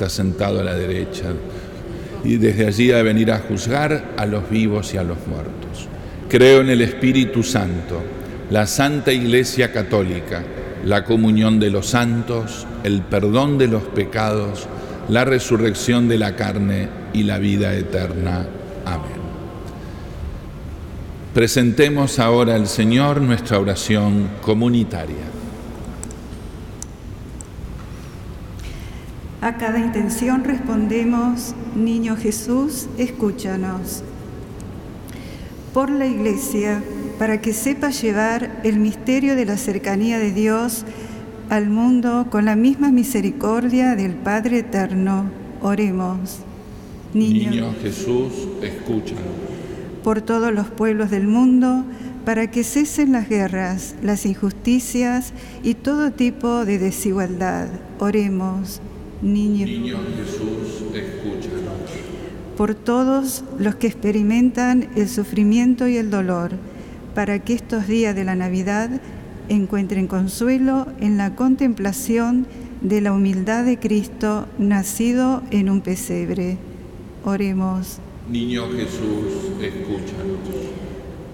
está 0.00 0.08
sentado 0.08 0.60
a 0.60 0.64
la 0.64 0.74
derecha 0.74 1.26
y 2.24 2.38
desde 2.38 2.66
allí 2.66 2.86
de 2.86 3.02
venir 3.02 3.30
a 3.32 3.40
juzgar 3.40 4.12
a 4.16 4.24
los 4.24 4.48
vivos 4.48 4.94
y 4.94 4.96
a 4.96 5.02
los 5.02 5.18
muertos. 5.26 5.88
Creo 6.26 6.62
en 6.62 6.70
el 6.70 6.80
Espíritu 6.80 7.42
Santo, 7.42 8.02
la 8.48 8.66
Santa 8.66 9.12
Iglesia 9.12 9.72
Católica, 9.72 10.42
la 10.86 11.04
comunión 11.04 11.60
de 11.60 11.68
los 11.68 11.88
santos, 11.88 12.66
el 12.82 13.02
perdón 13.02 13.58
de 13.58 13.68
los 13.68 13.82
pecados, 13.82 14.68
la 15.10 15.26
resurrección 15.26 16.08
de 16.08 16.16
la 16.16 16.34
carne 16.34 16.88
y 17.12 17.24
la 17.24 17.38
vida 17.38 17.74
eterna. 17.74 18.46
Amén. 18.86 19.20
Presentemos 21.34 22.18
ahora 22.18 22.54
al 22.54 22.68
Señor 22.68 23.20
nuestra 23.20 23.58
oración 23.58 24.30
comunitaria. 24.40 25.39
A 29.40 29.56
cada 29.56 29.78
intención 29.78 30.44
respondemos, 30.44 31.54
Niño 31.74 32.16
Jesús, 32.16 32.88
escúchanos. 32.98 34.02
Por 35.72 35.90
la 35.90 36.06
Iglesia, 36.06 36.82
para 37.18 37.40
que 37.40 37.52
sepa 37.52 37.90
llevar 37.90 38.60
el 38.64 38.78
misterio 38.78 39.36
de 39.36 39.46
la 39.46 39.56
cercanía 39.56 40.18
de 40.18 40.32
Dios 40.32 40.84
al 41.48 41.70
mundo 41.70 42.26
con 42.30 42.44
la 42.44 42.56
misma 42.56 42.90
misericordia 42.90 43.96
del 43.96 44.14
Padre 44.14 44.58
Eterno, 44.58 45.30
oremos. 45.62 46.40
Niño, 47.14 47.50
Niño 47.50 47.74
Jesús, 47.82 48.32
escúchanos 48.62 49.50
por 50.02 50.22
todos 50.22 50.52
los 50.52 50.68
pueblos 50.68 51.10
del 51.10 51.26
mundo, 51.26 51.84
para 52.24 52.50
que 52.50 52.64
cesen 52.64 53.12
las 53.12 53.28
guerras, 53.28 53.94
las 54.02 54.26
injusticias 54.26 55.32
y 55.62 55.74
todo 55.74 56.10
tipo 56.12 56.64
de 56.64 56.78
desigualdad. 56.78 57.68
Oremos, 57.98 58.80
niño. 59.22 59.66
Niño 59.66 59.98
Jesús, 60.16 60.94
escúchanos. 60.94 61.74
Por 62.56 62.74
todos 62.74 63.44
los 63.58 63.74
que 63.76 63.86
experimentan 63.86 64.88
el 64.96 65.08
sufrimiento 65.08 65.88
y 65.88 65.96
el 65.96 66.10
dolor, 66.10 66.52
para 67.14 67.38
que 67.38 67.54
estos 67.54 67.86
días 67.86 68.14
de 68.14 68.24
la 68.24 68.34
Navidad 68.34 69.00
encuentren 69.48 70.06
consuelo 70.06 70.86
en 71.00 71.16
la 71.16 71.34
contemplación 71.34 72.46
de 72.80 73.00
la 73.00 73.12
humildad 73.12 73.64
de 73.64 73.78
Cristo 73.78 74.46
nacido 74.58 75.42
en 75.50 75.68
un 75.68 75.80
pesebre. 75.80 76.56
Oremos. 77.24 77.98
Niño 78.30 78.70
Jesús, 78.70 79.52
escúchanos. 79.60 80.38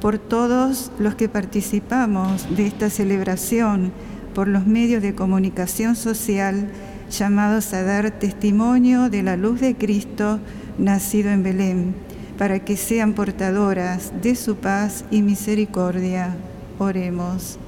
Por 0.01 0.19
todos 0.19 0.91
los 0.99 1.15
que 1.15 1.29
participamos 1.29 2.47
de 2.57 2.67
esta 2.67 2.91
celebración, 2.91 3.93
por 4.35 4.49
los 4.49 4.67
medios 4.67 5.03
de 5.03 5.15
comunicación 5.15 5.97
social, 5.97 6.69
llamados 7.11 7.73
a 7.73 7.83
dar 7.83 8.11
testimonio 8.19 9.09
de 9.11 9.23
la 9.23 9.37
luz 9.37 9.61
de 9.61 9.77
Cristo 9.77 10.41
nacido 10.79 11.31
en 11.31 11.43
Belén, 11.43 11.95
para 12.39 12.65
que 12.65 12.77
sean 12.77 13.15
portadoras 13.15 14.13
de 14.23 14.35
su 14.35 14.57
paz 14.57 15.05
y 15.11 15.23
misericordia. 15.23 16.37
Oremos. 16.79 17.59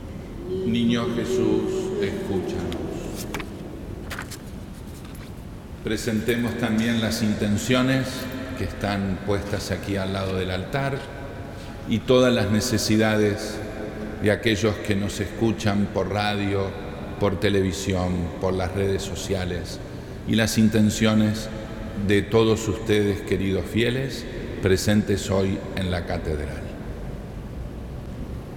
Niño 0.66 1.06
Jesús, 1.14 1.62
escúchanos. 2.02 2.76
Presentemos 5.84 6.58
también 6.58 7.00
las 7.00 7.22
intenciones 7.22 8.06
que 8.58 8.64
están 8.64 9.20
puestas 9.26 9.70
aquí 9.70 9.96
al 9.96 10.12
lado 10.12 10.36
del 10.36 10.50
altar 10.50 10.98
y 11.88 12.00
todas 12.00 12.34
las 12.34 12.50
necesidades 12.50 13.58
de 14.22 14.30
aquellos 14.30 14.74
que 14.76 14.96
nos 14.96 15.20
escuchan 15.20 15.88
por 15.94 16.10
radio, 16.10 16.87
por 17.18 17.40
televisión, 17.40 18.12
por 18.40 18.54
las 18.54 18.74
redes 18.74 19.02
sociales 19.02 19.78
y 20.26 20.34
las 20.34 20.58
intenciones 20.58 21.48
de 22.06 22.22
todos 22.22 22.68
ustedes, 22.68 23.20
queridos 23.22 23.64
fieles, 23.66 24.24
presentes 24.62 25.30
hoy 25.30 25.58
en 25.76 25.90
la 25.90 26.06
catedral. 26.06 26.62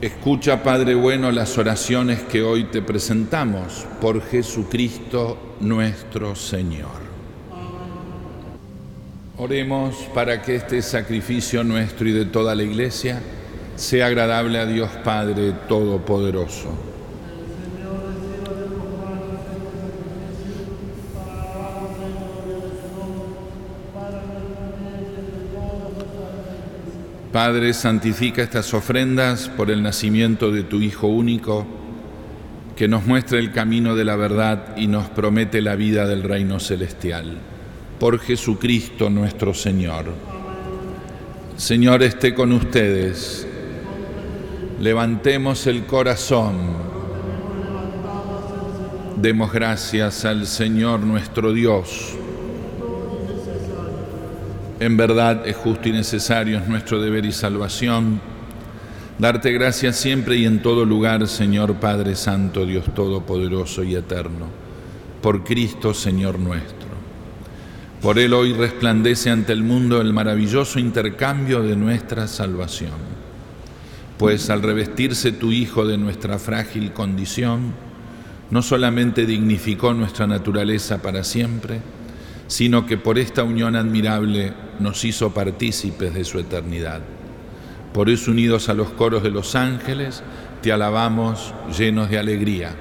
Escucha, 0.02 0.64
Padre 0.64 0.96
bueno, 0.96 1.32
las 1.32 1.58
oraciones 1.58 2.22
que 2.24 2.42
hoy 2.42 2.64
te 2.66 2.82
presentamos 2.82 3.86
por 4.00 4.22
Jesucristo 4.24 5.56
nuestro 5.60 6.36
Señor. 6.36 7.02
Oremos 9.38 9.96
para 10.14 10.42
que 10.42 10.56
este 10.56 10.82
sacrificio 10.82 11.64
nuestro 11.64 12.08
y 12.08 12.12
de 12.12 12.26
toda 12.26 12.56
la 12.56 12.64
Iglesia 12.64 13.22
sea 13.76 14.08
agradable 14.08 14.60
a 14.60 14.66
Dios 14.66 14.90
Padre 15.04 15.54
Todopoderoso. 15.68 16.91
Padre, 27.32 27.74
santifica 27.74 28.44
estas 28.44 28.74
ofrendas 28.74 29.48
por 29.48 29.72
el 29.72 29.82
nacimiento 29.82 30.52
de 30.52 30.64
tu 30.64 30.82
Hijo 30.82 31.08
único 31.08 31.66
que 32.76 32.90
nos 32.90 33.06
muestra 33.06 33.40
el 33.40 33.54
camino 33.54 33.96
de 33.96 34.04
la 34.04 34.18
verdad 34.18 34.76
y 34.76 34.88
nos 34.88 35.08
promete 35.08 35.62
la 35.62 35.76
vida 35.76 36.06
del 36.08 36.24
reino 36.24 36.60
celestial. 36.60 37.38
Por 38.00 38.20
Jesucristo 38.20 39.10
nuestro 39.10 39.54
Señor. 39.54 40.08
Señor 41.56 42.04
esté 42.04 42.34
con 42.34 42.52
ustedes. 42.52 43.48
Levantemos 44.82 45.68
el 45.68 45.86
corazón. 45.86 46.56
Demos 49.16 49.54
gracias 49.54 50.26
al 50.26 50.48
Señor 50.48 51.00
nuestro 51.00 51.54
Dios. 51.54 52.18
En 54.82 54.98
verdad 54.98 55.48
es 55.48 55.56
justo 55.58 55.90
y 55.90 55.92
necesario, 55.92 56.58
es 56.58 56.68
nuestro 56.68 57.00
deber 57.00 57.24
y 57.24 57.32
salvación, 57.32 58.20
darte 59.20 59.52
gracias 59.52 59.96
siempre 59.96 60.38
y 60.38 60.46
en 60.48 60.64
todo 60.64 60.86
lugar, 60.86 61.28
Señor 61.28 61.76
Padre 61.76 62.16
Santo, 62.16 62.66
Dios 62.66 62.92
Todopoderoso 62.96 63.84
y 63.84 63.94
Eterno, 63.94 64.48
por 65.22 65.44
Cristo, 65.44 65.94
Señor 65.94 66.40
nuestro. 66.40 66.90
Por 68.02 68.18
Él 68.18 68.34
hoy 68.34 68.54
resplandece 68.54 69.30
ante 69.30 69.54
el 69.54 69.62
mundo 69.62 70.02
el 70.02 70.14
maravilloso 70.14 70.80
intercambio 70.80 71.62
de 71.62 71.76
nuestra 71.76 72.26
salvación, 72.26 72.98
pues 74.18 74.50
al 74.50 74.64
revestirse 74.64 75.32
tu 75.32 75.52
Hijo 75.52 75.86
de 75.86 76.00
nuestra 76.00 76.40
frágil 76.40 76.92
condición, 76.92 77.72
no 78.50 78.64
solamente 78.64 79.28
dignificó 79.28 79.94
nuestra 79.94 80.26
naturaleza 80.26 81.04
para 81.04 81.24
siempre, 81.24 81.82
sino 82.48 82.88
que 82.88 82.98
por 82.98 83.20
esta 83.20 83.44
unión 83.44 83.76
admirable 83.76 84.71
nos 84.82 85.06
hizo 85.06 85.32
partícipes 85.32 86.14
de 86.14 86.24
su 86.24 86.40
eternidad. 86.40 87.02
Por 87.94 88.10
eso 88.10 88.32
unidos 88.32 88.70
a 88.70 88.74
los 88.74 88.90
coros 88.90 89.24
de 89.24 89.32
los 89.32 89.56
ángeles, 89.56 90.24
te 90.62 90.72
alabamos 90.72 91.54
llenos 91.78 92.10
de 92.10 92.20
alegría. 92.20 92.76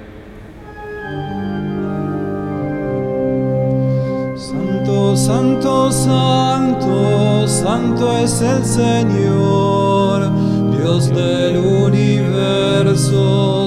Santo, 4.37 5.17
santo, 5.17 5.93
santo, 5.93 7.49
santo 7.49 8.19
es 8.19 8.41
el 8.41 8.65
Señor, 8.65 10.31
Dios 10.77 11.09
del 11.09 11.57
universo, 11.59 13.11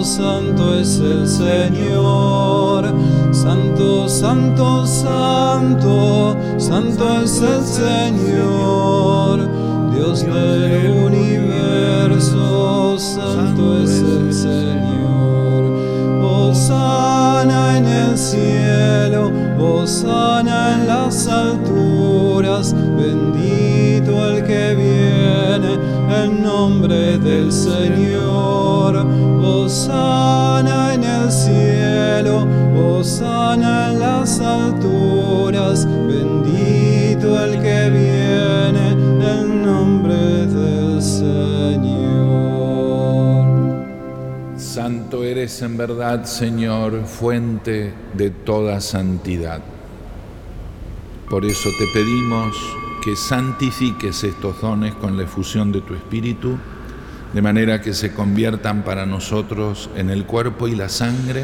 santo 0.03 0.79
es 0.79 0.99
el 0.99 1.27
Señor 1.27 2.93
Santo, 3.43 4.07
santo, 4.07 4.85
santo, 4.87 6.37
santo 6.57 7.21
es 7.21 7.41
el 7.41 7.61
Señor, 7.61 9.49
Dios 9.93 10.21
del 10.21 10.89
universo, 11.07 12.97
santo 12.97 13.83
es 13.83 13.99
el 13.99 14.33
Señor. 14.33 15.73
sana 16.55 17.77
en 17.79 17.85
el 17.85 18.17
cielo, 18.17 19.29
sana 19.85 20.75
en 20.75 20.87
las 20.87 21.27
alturas, 21.27 22.73
bendito 22.73 24.25
el 24.25 24.45
que 24.45 24.73
viene 24.73 25.77
en 26.23 26.41
nombre 26.41 27.17
del 27.17 27.51
Señor. 27.51 29.05
sana 29.67 30.93
en 30.93 31.03
el 31.03 31.31
cielo, 31.31 32.47
sana 33.03 33.91
en 33.91 33.99
las 33.99 34.39
alturas, 34.39 35.85
bendito 35.85 37.43
el 37.43 37.61
que 37.61 37.89
viene 37.89 38.91
en 38.91 39.65
nombre 39.65 40.15
del 40.15 41.01
Señor. 41.01 41.33
Santo 44.55 45.23
eres 45.25 45.61
en 45.61 45.75
verdad, 45.75 46.23
Señor, 46.23 47.03
fuente 47.05 47.93
de 48.13 48.29
toda 48.29 48.79
santidad. 48.79 49.61
Por 51.29 51.43
eso 51.43 51.69
te 51.77 51.85
pedimos 51.93 52.55
que 53.03 53.17
santifiques 53.17 54.23
estos 54.23 54.61
dones 54.61 54.93
con 54.95 55.17
la 55.17 55.23
efusión 55.23 55.73
de 55.73 55.81
tu 55.81 55.93
Espíritu, 55.93 56.57
de 57.33 57.41
manera 57.41 57.81
que 57.81 57.93
se 57.93 58.13
conviertan 58.13 58.83
para 58.83 59.05
nosotros 59.05 59.89
en 59.97 60.09
el 60.09 60.25
cuerpo 60.25 60.69
y 60.69 60.75
la 60.75 60.87
sangre 60.87 61.43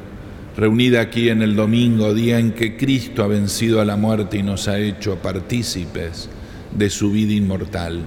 reunida 0.55 1.01
aquí 1.01 1.29
en 1.29 1.41
el 1.41 1.55
domingo, 1.55 2.13
día 2.13 2.39
en 2.39 2.51
que 2.51 2.75
Cristo 2.75 3.23
ha 3.23 3.27
vencido 3.27 3.79
a 3.81 3.85
la 3.85 3.95
muerte 3.95 4.37
y 4.37 4.43
nos 4.43 4.67
ha 4.67 4.77
hecho 4.77 5.15
partícipes 5.15 6.29
de 6.75 6.89
su 6.89 7.11
vida 7.11 7.33
inmortal. 7.33 8.01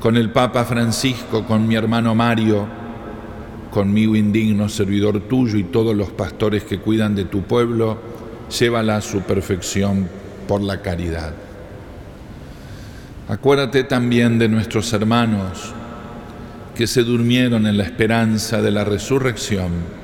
Con 0.00 0.16
el 0.16 0.30
Papa 0.30 0.64
Francisco, 0.64 1.44
con 1.46 1.66
mi 1.66 1.76
hermano 1.76 2.14
Mario, 2.14 2.66
conmigo 3.70 4.14
indigno, 4.14 4.68
servidor 4.68 5.20
tuyo, 5.20 5.58
y 5.58 5.64
todos 5.64 5.96
los 5.96 6.10
pastores 6.10 6.64
que 6.64 6.78
cuidan 6.78 7.14
de 7.14 7.24
tu 7.24 7.42
pueblo, 7.42 7.98
llévala 8.58 8.96
a 8.96 9.00
su 9.00 9.22
perfección 9.22 10.08
por 10.46 10.60
la 10.60 10.82
caridad. 10.82 11.34
Acuérdate 13.28 13.84
también 13.84 14.38
de 14.38 14.48
nuestros 14.48 14.92
hermanos 14.92 15.72
que 16.74 16.86
se 16.86 17.02
durmieron 17.02 17.66
en 17.66 17.78
la 17.78 17.84
esperanza 17.84 18.60
de 18.60 18.70
la 18.70 18.84
resurrección 18.84 20.03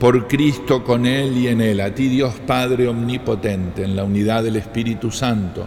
Por 0.00 0.26
Cristo, 0.28 0.82
con 0.82 1.04
Él 1.04 1.36
y 1.36 1.48
en 1.48 1.60
Él, 1.60 1.78
a 1.78 1.94
ti 1.94 2.08
Dios 2.08 2.32
Padre 2.46 2.88
Omnipotente, 2.88 3.84
en 3.84 3.94
la 3.94 4.04
unidad 4.04 4.42
del 4.42 4.56
Espíritu 4.56 5.10
Santo, 5.10 5.66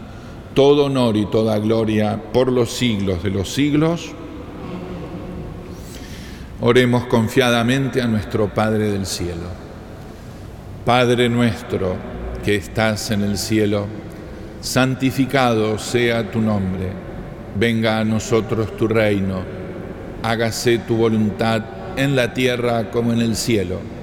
todo 0.55 0.85
honor 0.85 1.15
y 1.15 1.27
toda 1.27 1.59
gloria 1.59 2.19
por 2.33 2.51
los 2.51 2.71
siglos 2.71 3.21
de 3.21 3.29
los 3.29 3.53
siglos. 3.53 4.11
Oremos 6.61 7.05
confiadamente 7.05 8.01
a 8.01 8.07
nuestro 8.07 8.51
Padre 8.51 8.89
del 8.89 9.05
cielo. 9.05 9.63
Padre 10.83 11.29
nuestro 11.29 11.95
que 12.43 12.55
estás 12.55 13.11
en 13.11 13.21
el 13.21 13.37
cielo, 13.37 13.85
santificado 14.61 15.77
sea 15.77 16.31
tu 16.31 16.41
nombre, 16.41 16.89
venga 17.55 17.99
a 17.99 18.03
nosotros 18.03 18.75
tu 18.77 18.87
reino, 18.87 19.43
hágase 20.23 20.79
tu 20.79 20.97
voluntad 20.97 21.63
en 21.95 22.15
la 22.15 22.33
tierra 22.33 22.89
como 22.89 23.13
en 23.13 23.21
el 23.21 23.35
cielo. 23.35 24.02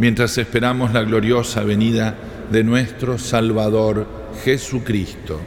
mientras 0.00 0.38
esperamos 0.38 0.94
la 0.94 1.02
gloriosa 1.02 1.62
venida 1.62 2.16
de 2.50 2.64
nuestro 2.64 3.18
Salvador 3.18 4.06
Jesucristo. 4.42 5.38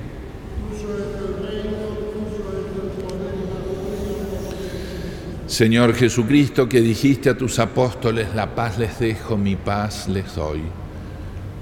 Señor 5.48 5.96
Jesucristo, 5.96 6.70
que 6.70 6.82
dijiste 6.82 7.32
a 7.32 7.38
tus 7.38 7.58
apóstoles, 7.58 8.28
la 8.36 8.54
paz 8.54 8.78
les 8.78 9.00
dejo, 9.00 9.38
mi 9.38 9.56
paz 9.56 10.08
les 10.08 10.36
doy. 10.36 10.62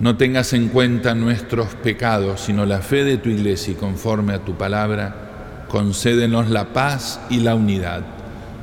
No 0.02 0.18
tengas 0.18 0.52
en 0.52 0.68
cuenta 0.68 1.16
nuestros 1.16 1.76
pecados, 1.76 2.42
sino 2.42 2.66
la 2.66 2.82
fe 2.82 3.06
de 3.06 3.18
tu 3.18 3.30
iglesia 3.30 3.72
y 3.72 3.76
conforme 3.76 4.34
a 4.34 4.44
tu 4.44 4.56
palabra, 4.58 5.66
concédenos 5.70 6.50
la 6.50 6.74
paz 6.74 7.22
y 7.30 7.40
la 7.40 7.56
unidad. 7.56 8.02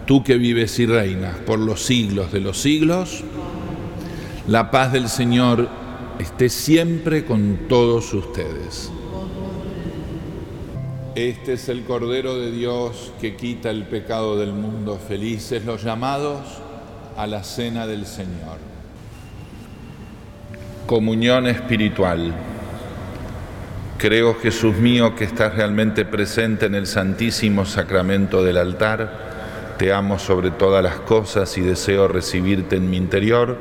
Tú 0.04 0.22
que 0.22 0.36
vives 0.36 0.78
y 0.78 0.84
reinas 0.84 1.36
por 1.46 1.58
los 1.58 1.82
siglos 1.82 2.30
de 2.30 2.40
los 2.40 2.60
siglos, 2.60 3.24
la 4.48 4.70
paz 4.70 4.92
del 4.92 5.10
Señor 5.10 5.68
esté 6.18 6.48
siempre 6.48 7.24
con 7.26 7.68
todos 7.68 8.14
ustedes. 8.14 8.90
Este 11.14 11.54
es 11.54 11.68
el 11.68 11.84
Cordero 11.84 12.34
de 12.38 12.50
Dios 12.50 13.12
que 13.20 13.36
quita 13.36 13.70
el 13.70 13.84
pecado 13.84 14.38
del 14.38 14.52
mundo. 14.52 14.98
Felices 15.06 15.66
los 15.66 15.84
llamados 15.84 16.40
a 17.16 17.26
la 17.26 17.44
cena 17.44 17.86
del 17.86 18.06
Señor. 18.06 18.56
Comunión 20.86 21.46
espiritual. 21.46 22.32
Creo, 23.98 24.34
Jesús 24.36 24.76
mío, 24.76 25.14
que 25.14 25.24
estás 25.24 25.56
realmente 25.56 26.06
presente 26.06 26.66
en 26.66 26.74
el 26.74 26.86
Santísimo 26.86 27.66
Sacramento 27.66 28.42
del 28.42 28.56
altar. 28.56 29.74
Te 29.76 29.92
amo 29.92 30.18
sobre 30.18 30.50
todas 30.52 30.82
las 30.82 31.00
cosas 31.00 31.58
y 31.58 31.60
deseo 31.60 32.08
recibirte 32.08 32.76
en 32.76 32.88
mi 32.88 32.96
interior, 32.96 33.58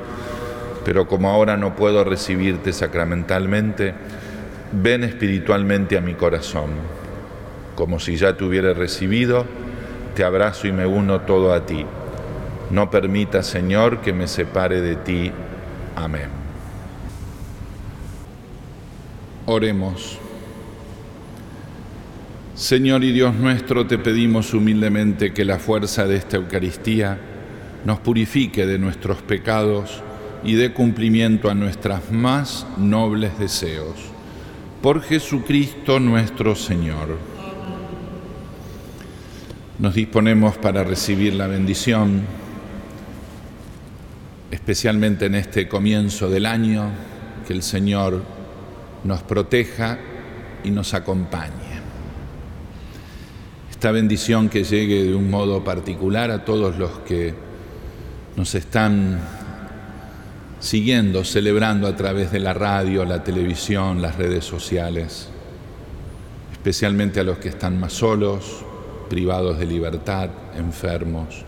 pero 0.88 1.06
como 1.06 1.30
ahora 1.30 1.58
no 1.58 1.76
puedo 1.76 2.06
recibirte 2.06 2.71
sacramentalmente, 2.71 3.93
ven 4.71 5.04
espiritualmente 5.04 5.97
a 5.97 6.02
mi 6.02 6.13
corazón 6.13 6.69
como 7.76 8.00
si 8.00 8.15
ya 8.15 8.38
te 8.38 8.45
hubiera 8.45 8.73
recibido, 8.73 9.45
te 10.15 10.23
abrazo 10.23 10.65
y 10.65 10.71
me 10.71 10.86
uno 10.86 11.19
todo 11.23 11.54
a 11.54 11.65
ti. 11.65 11.86
No 12.71 12.89
permita, 12.89 13.43
Señor, 13.43 14.00
que 14.00 14.13
me 14.13 14.30
separe 14.30 14.80
de 14.80 14.95
ti. 14.95 15.30
Amén. 15.97 16.30
Oremos. 19.45 20.19
Señor 22.56 23.04
y 23.04 23.12
Dios 23.12 23.36
nuestro, 23.36 23.88
te 23.88 23.97
pedimos 23.97 24.54
humildemente 24.54 25.34
que 25.34 25.43
la 25.43 25.60
fuerza 25.60 26.08
de 26.08 26.15
esta 26.15 26.38
Eucaristía 26.38 27.19
nos 27.84 28.00
purifique 28.00 28.65
de 28.65 28.80
nuestros 28.80 29.21
pecados 29.21 30.02
y 30.43 30.56
dé 30.56 30.73
cumplimiento 30.73 31.50
a 31.50 31.56
nuestras 31.56 32.12
más 32.12 32.65
nobles 32.78 33.38
deseos. 33.39 33.95
Por 34.82 35.02
Jesucristo 35.02 36.00
nuestro 36.00 36.56
Señor. 36.56 37.17
Nos 39.80 39.93
disponemos 39.93 40.58
para 40.58 40.84
recibir 40.84 41.34
la 41.36 41.47
bendición, 41.47 42.21
especialmente 44.50 45.26
en 45.26 45.36
este 45.36 45.67
comienzo 45.67 46.30
del 46.30 46.45
año, 46.45 46.89
que 47.45 47.54
el 47.54 47.63
Señor 47.63 48.23
nos 49.04 49.21
proteja 49.23 50.00
y 50.63 50.71
nos 50.71 50.93
acompañe. 50.93 51.78
Esta 53.69 53.91
bendición 53.91 54.50
que 54.50 54.63
llegue 54.63 55.04
de 55.04 55.13
un 55.13 55.30
modo 55.30 55.63
particular 55.63 56.32
a 56.32 56.43
todos 56.43 56.78
los 56.78 56.91
que 57.00 57.36
nos 58.36 58.56
están 58.56 59.19
siguiendo, 60.67 61.23
celebrando 61.23 61.88
a 61.88 61.95
través 61.95 62.30
de 62.30 62.41
la 62.41 62.53
radio, 62.53 63.06
la 63.06 63.23
televisión, 63.23 64.01
las 64.01 64.17
redes 64.17 64.43
sociales, 64.43 65.30
especialmente 66.51 67.21
a 67.21 67.23
los 67.23 67.38
que 67.38 67.47
están 67.47 67.80
más 67.80 67.93
solos, 67.93 68.65
privados 69.09 69.57
de 69.59 69.65
libertad, 69.65 70.30
enfermos. 70.57 71.45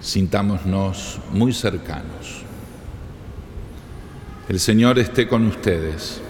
Sintámonos 0.00 1.18
muy 1.30 1.52
cercanos. 1.52 2.42
El 4.48 4.58
Señor 4.58 4.98
esté 4.98 5.28
con 5.28 5.46
ustedes. 5.46 6.22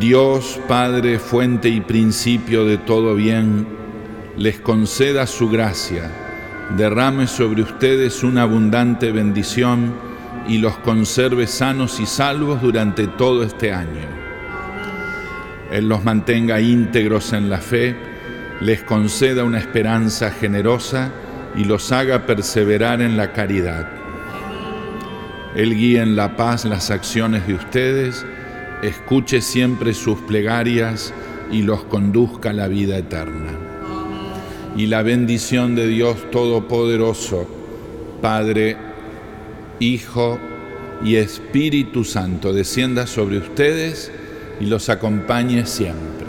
Dios 0.00 0.58
Padre, 0.66 1.20
fuente 1.20 1.68
y 1.68 1.80
principio 1.80 2.64
de 2.64 2.78
todo 2.78 3.14
bien, 3.14 3.68
les 4.36 4.58
conceda 4.58 5.28
su 5.28 5.48
gracia, 5.48 6.23
derrame 6.76 7.26
sobre 7.26 7.62
ustedes 7.62 8.22
una 8.22 8.42
abundante 8.42 9.12
bendición 9.12 9.94
y 10.48 10.58
los 10.58 10.76
conserve 10.78 11.46
sanos 11.46 12.00
y 12.00 12.06
salvos 12.06 12.60
durante 12.60 13.06
todo 13.06 13.42
este 13.42 13.72
año 13.72 14.24
él 15.74 15.88
los 15.88 16.04
mantenga 16.04 16.60
íntegros 16.60 17.32
en 17.32 17.50
la 17.50 17.58
fe, 17.58 17.96
les 18.60 18.82
conceda 18.82 19.42
una 19.42 19.58
esperanza 19.58 20.30
generosa 20.30 21.10
y 21.56 21.64
los 21.64 21.90
haga 21.90 22.26
perseverar 22.26 23.02
en 23.02 23.16
la 23.16 23.32
caridad. 23.32 23.88
Él 25.56 25.74
guíe 25.74 26.00
en 26.00 26.14
la 26.14 26.36
paz 26.36 26.64
las 26.64 26.92
acciones 26.92 27.48
de 27.48 27.54
ustedes, 27.54 28.24
escuche 28.82 29.40
siempre 29.40 29.94
sus 29.94 30.20
plegarias 30.20 31.12
y 31.50 31.62
los 31.62 31.82
conduzca 31.84 32.50
a 32.50 32.52
la 32.52 32.68
vida 32.68 32.96
eterna. 32.96 33.73
Y 34.76 34.86
la 34.86 35.02
bendición 35.02 35.74
de 35.74 35.86
Dios 35.86 36.30
Todopoderoso, 36.30 37.46
Padre, 38.20 38.76
Hijo 39.78 40.38
y 41.04 41.16
Espíritu 41.16 42.04
Santo, 42.04 42.52
descienda 42.52 43.06
sobre 43.06 43.38
ustedes 43.38 44.10
y 44.60 44.66
los 44.66 44.88
acompañe 44.88 45.66
siempre. 45.66 46.26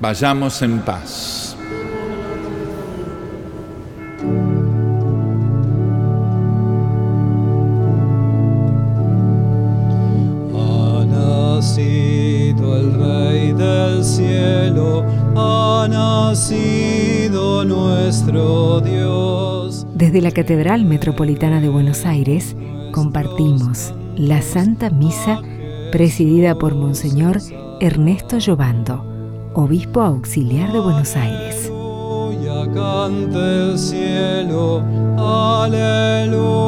Vayamos 0.00 0.60
en 0.62 0.80
paz. 0.80 1.53
Desde 20.14 20.28
la 20.28 20.30
Catedral 20.30 20.84
Metropolitana 20.84 21.60
de 21.60 21.68
Buenos 21.68 22.06
Aires 22.06 22.54
compartimos 22.92 23.92
la 24.14 24.42
Santa 24.42 24.88
Misa 24.88 25.42
presidida 25.90 26.54
por 26.54 26.76
Monseñor 26.76 27.40
Ernesto 27.80 28.38
Llobando, 28.38 29.04
Obispo 29.54 30.02
Auxiliar 30.02 30.72
de 30.72 30.78
Buenos 30.78 31.16
Aires. 31.16 31.68
El 33.34 33.76
cielo, 33.76 34.84
aleluya, 35.18 36.60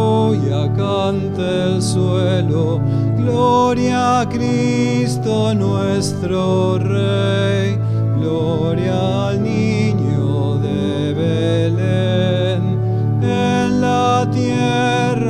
cante 0.74 1.74
el 1.74 1.80
suelo, 1.80 2.80
gloria 3.16 4.22
a 4.22 4.28
Cristo 4.28 5.54
nuestro 5.54 6.78
Rey, 6.78 7.78
gloria 8.18 9.28
al 9.28 9.40
niño 9.40 9.85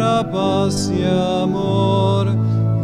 tierra 0.06 0.30
paz 0.30 0.90
y 0.90 1.04
amor, 1.04 2.28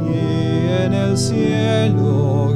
y 0.06 0.84
en 0.84 0.92
el 0.92 1.16
cielo 1.16 2.52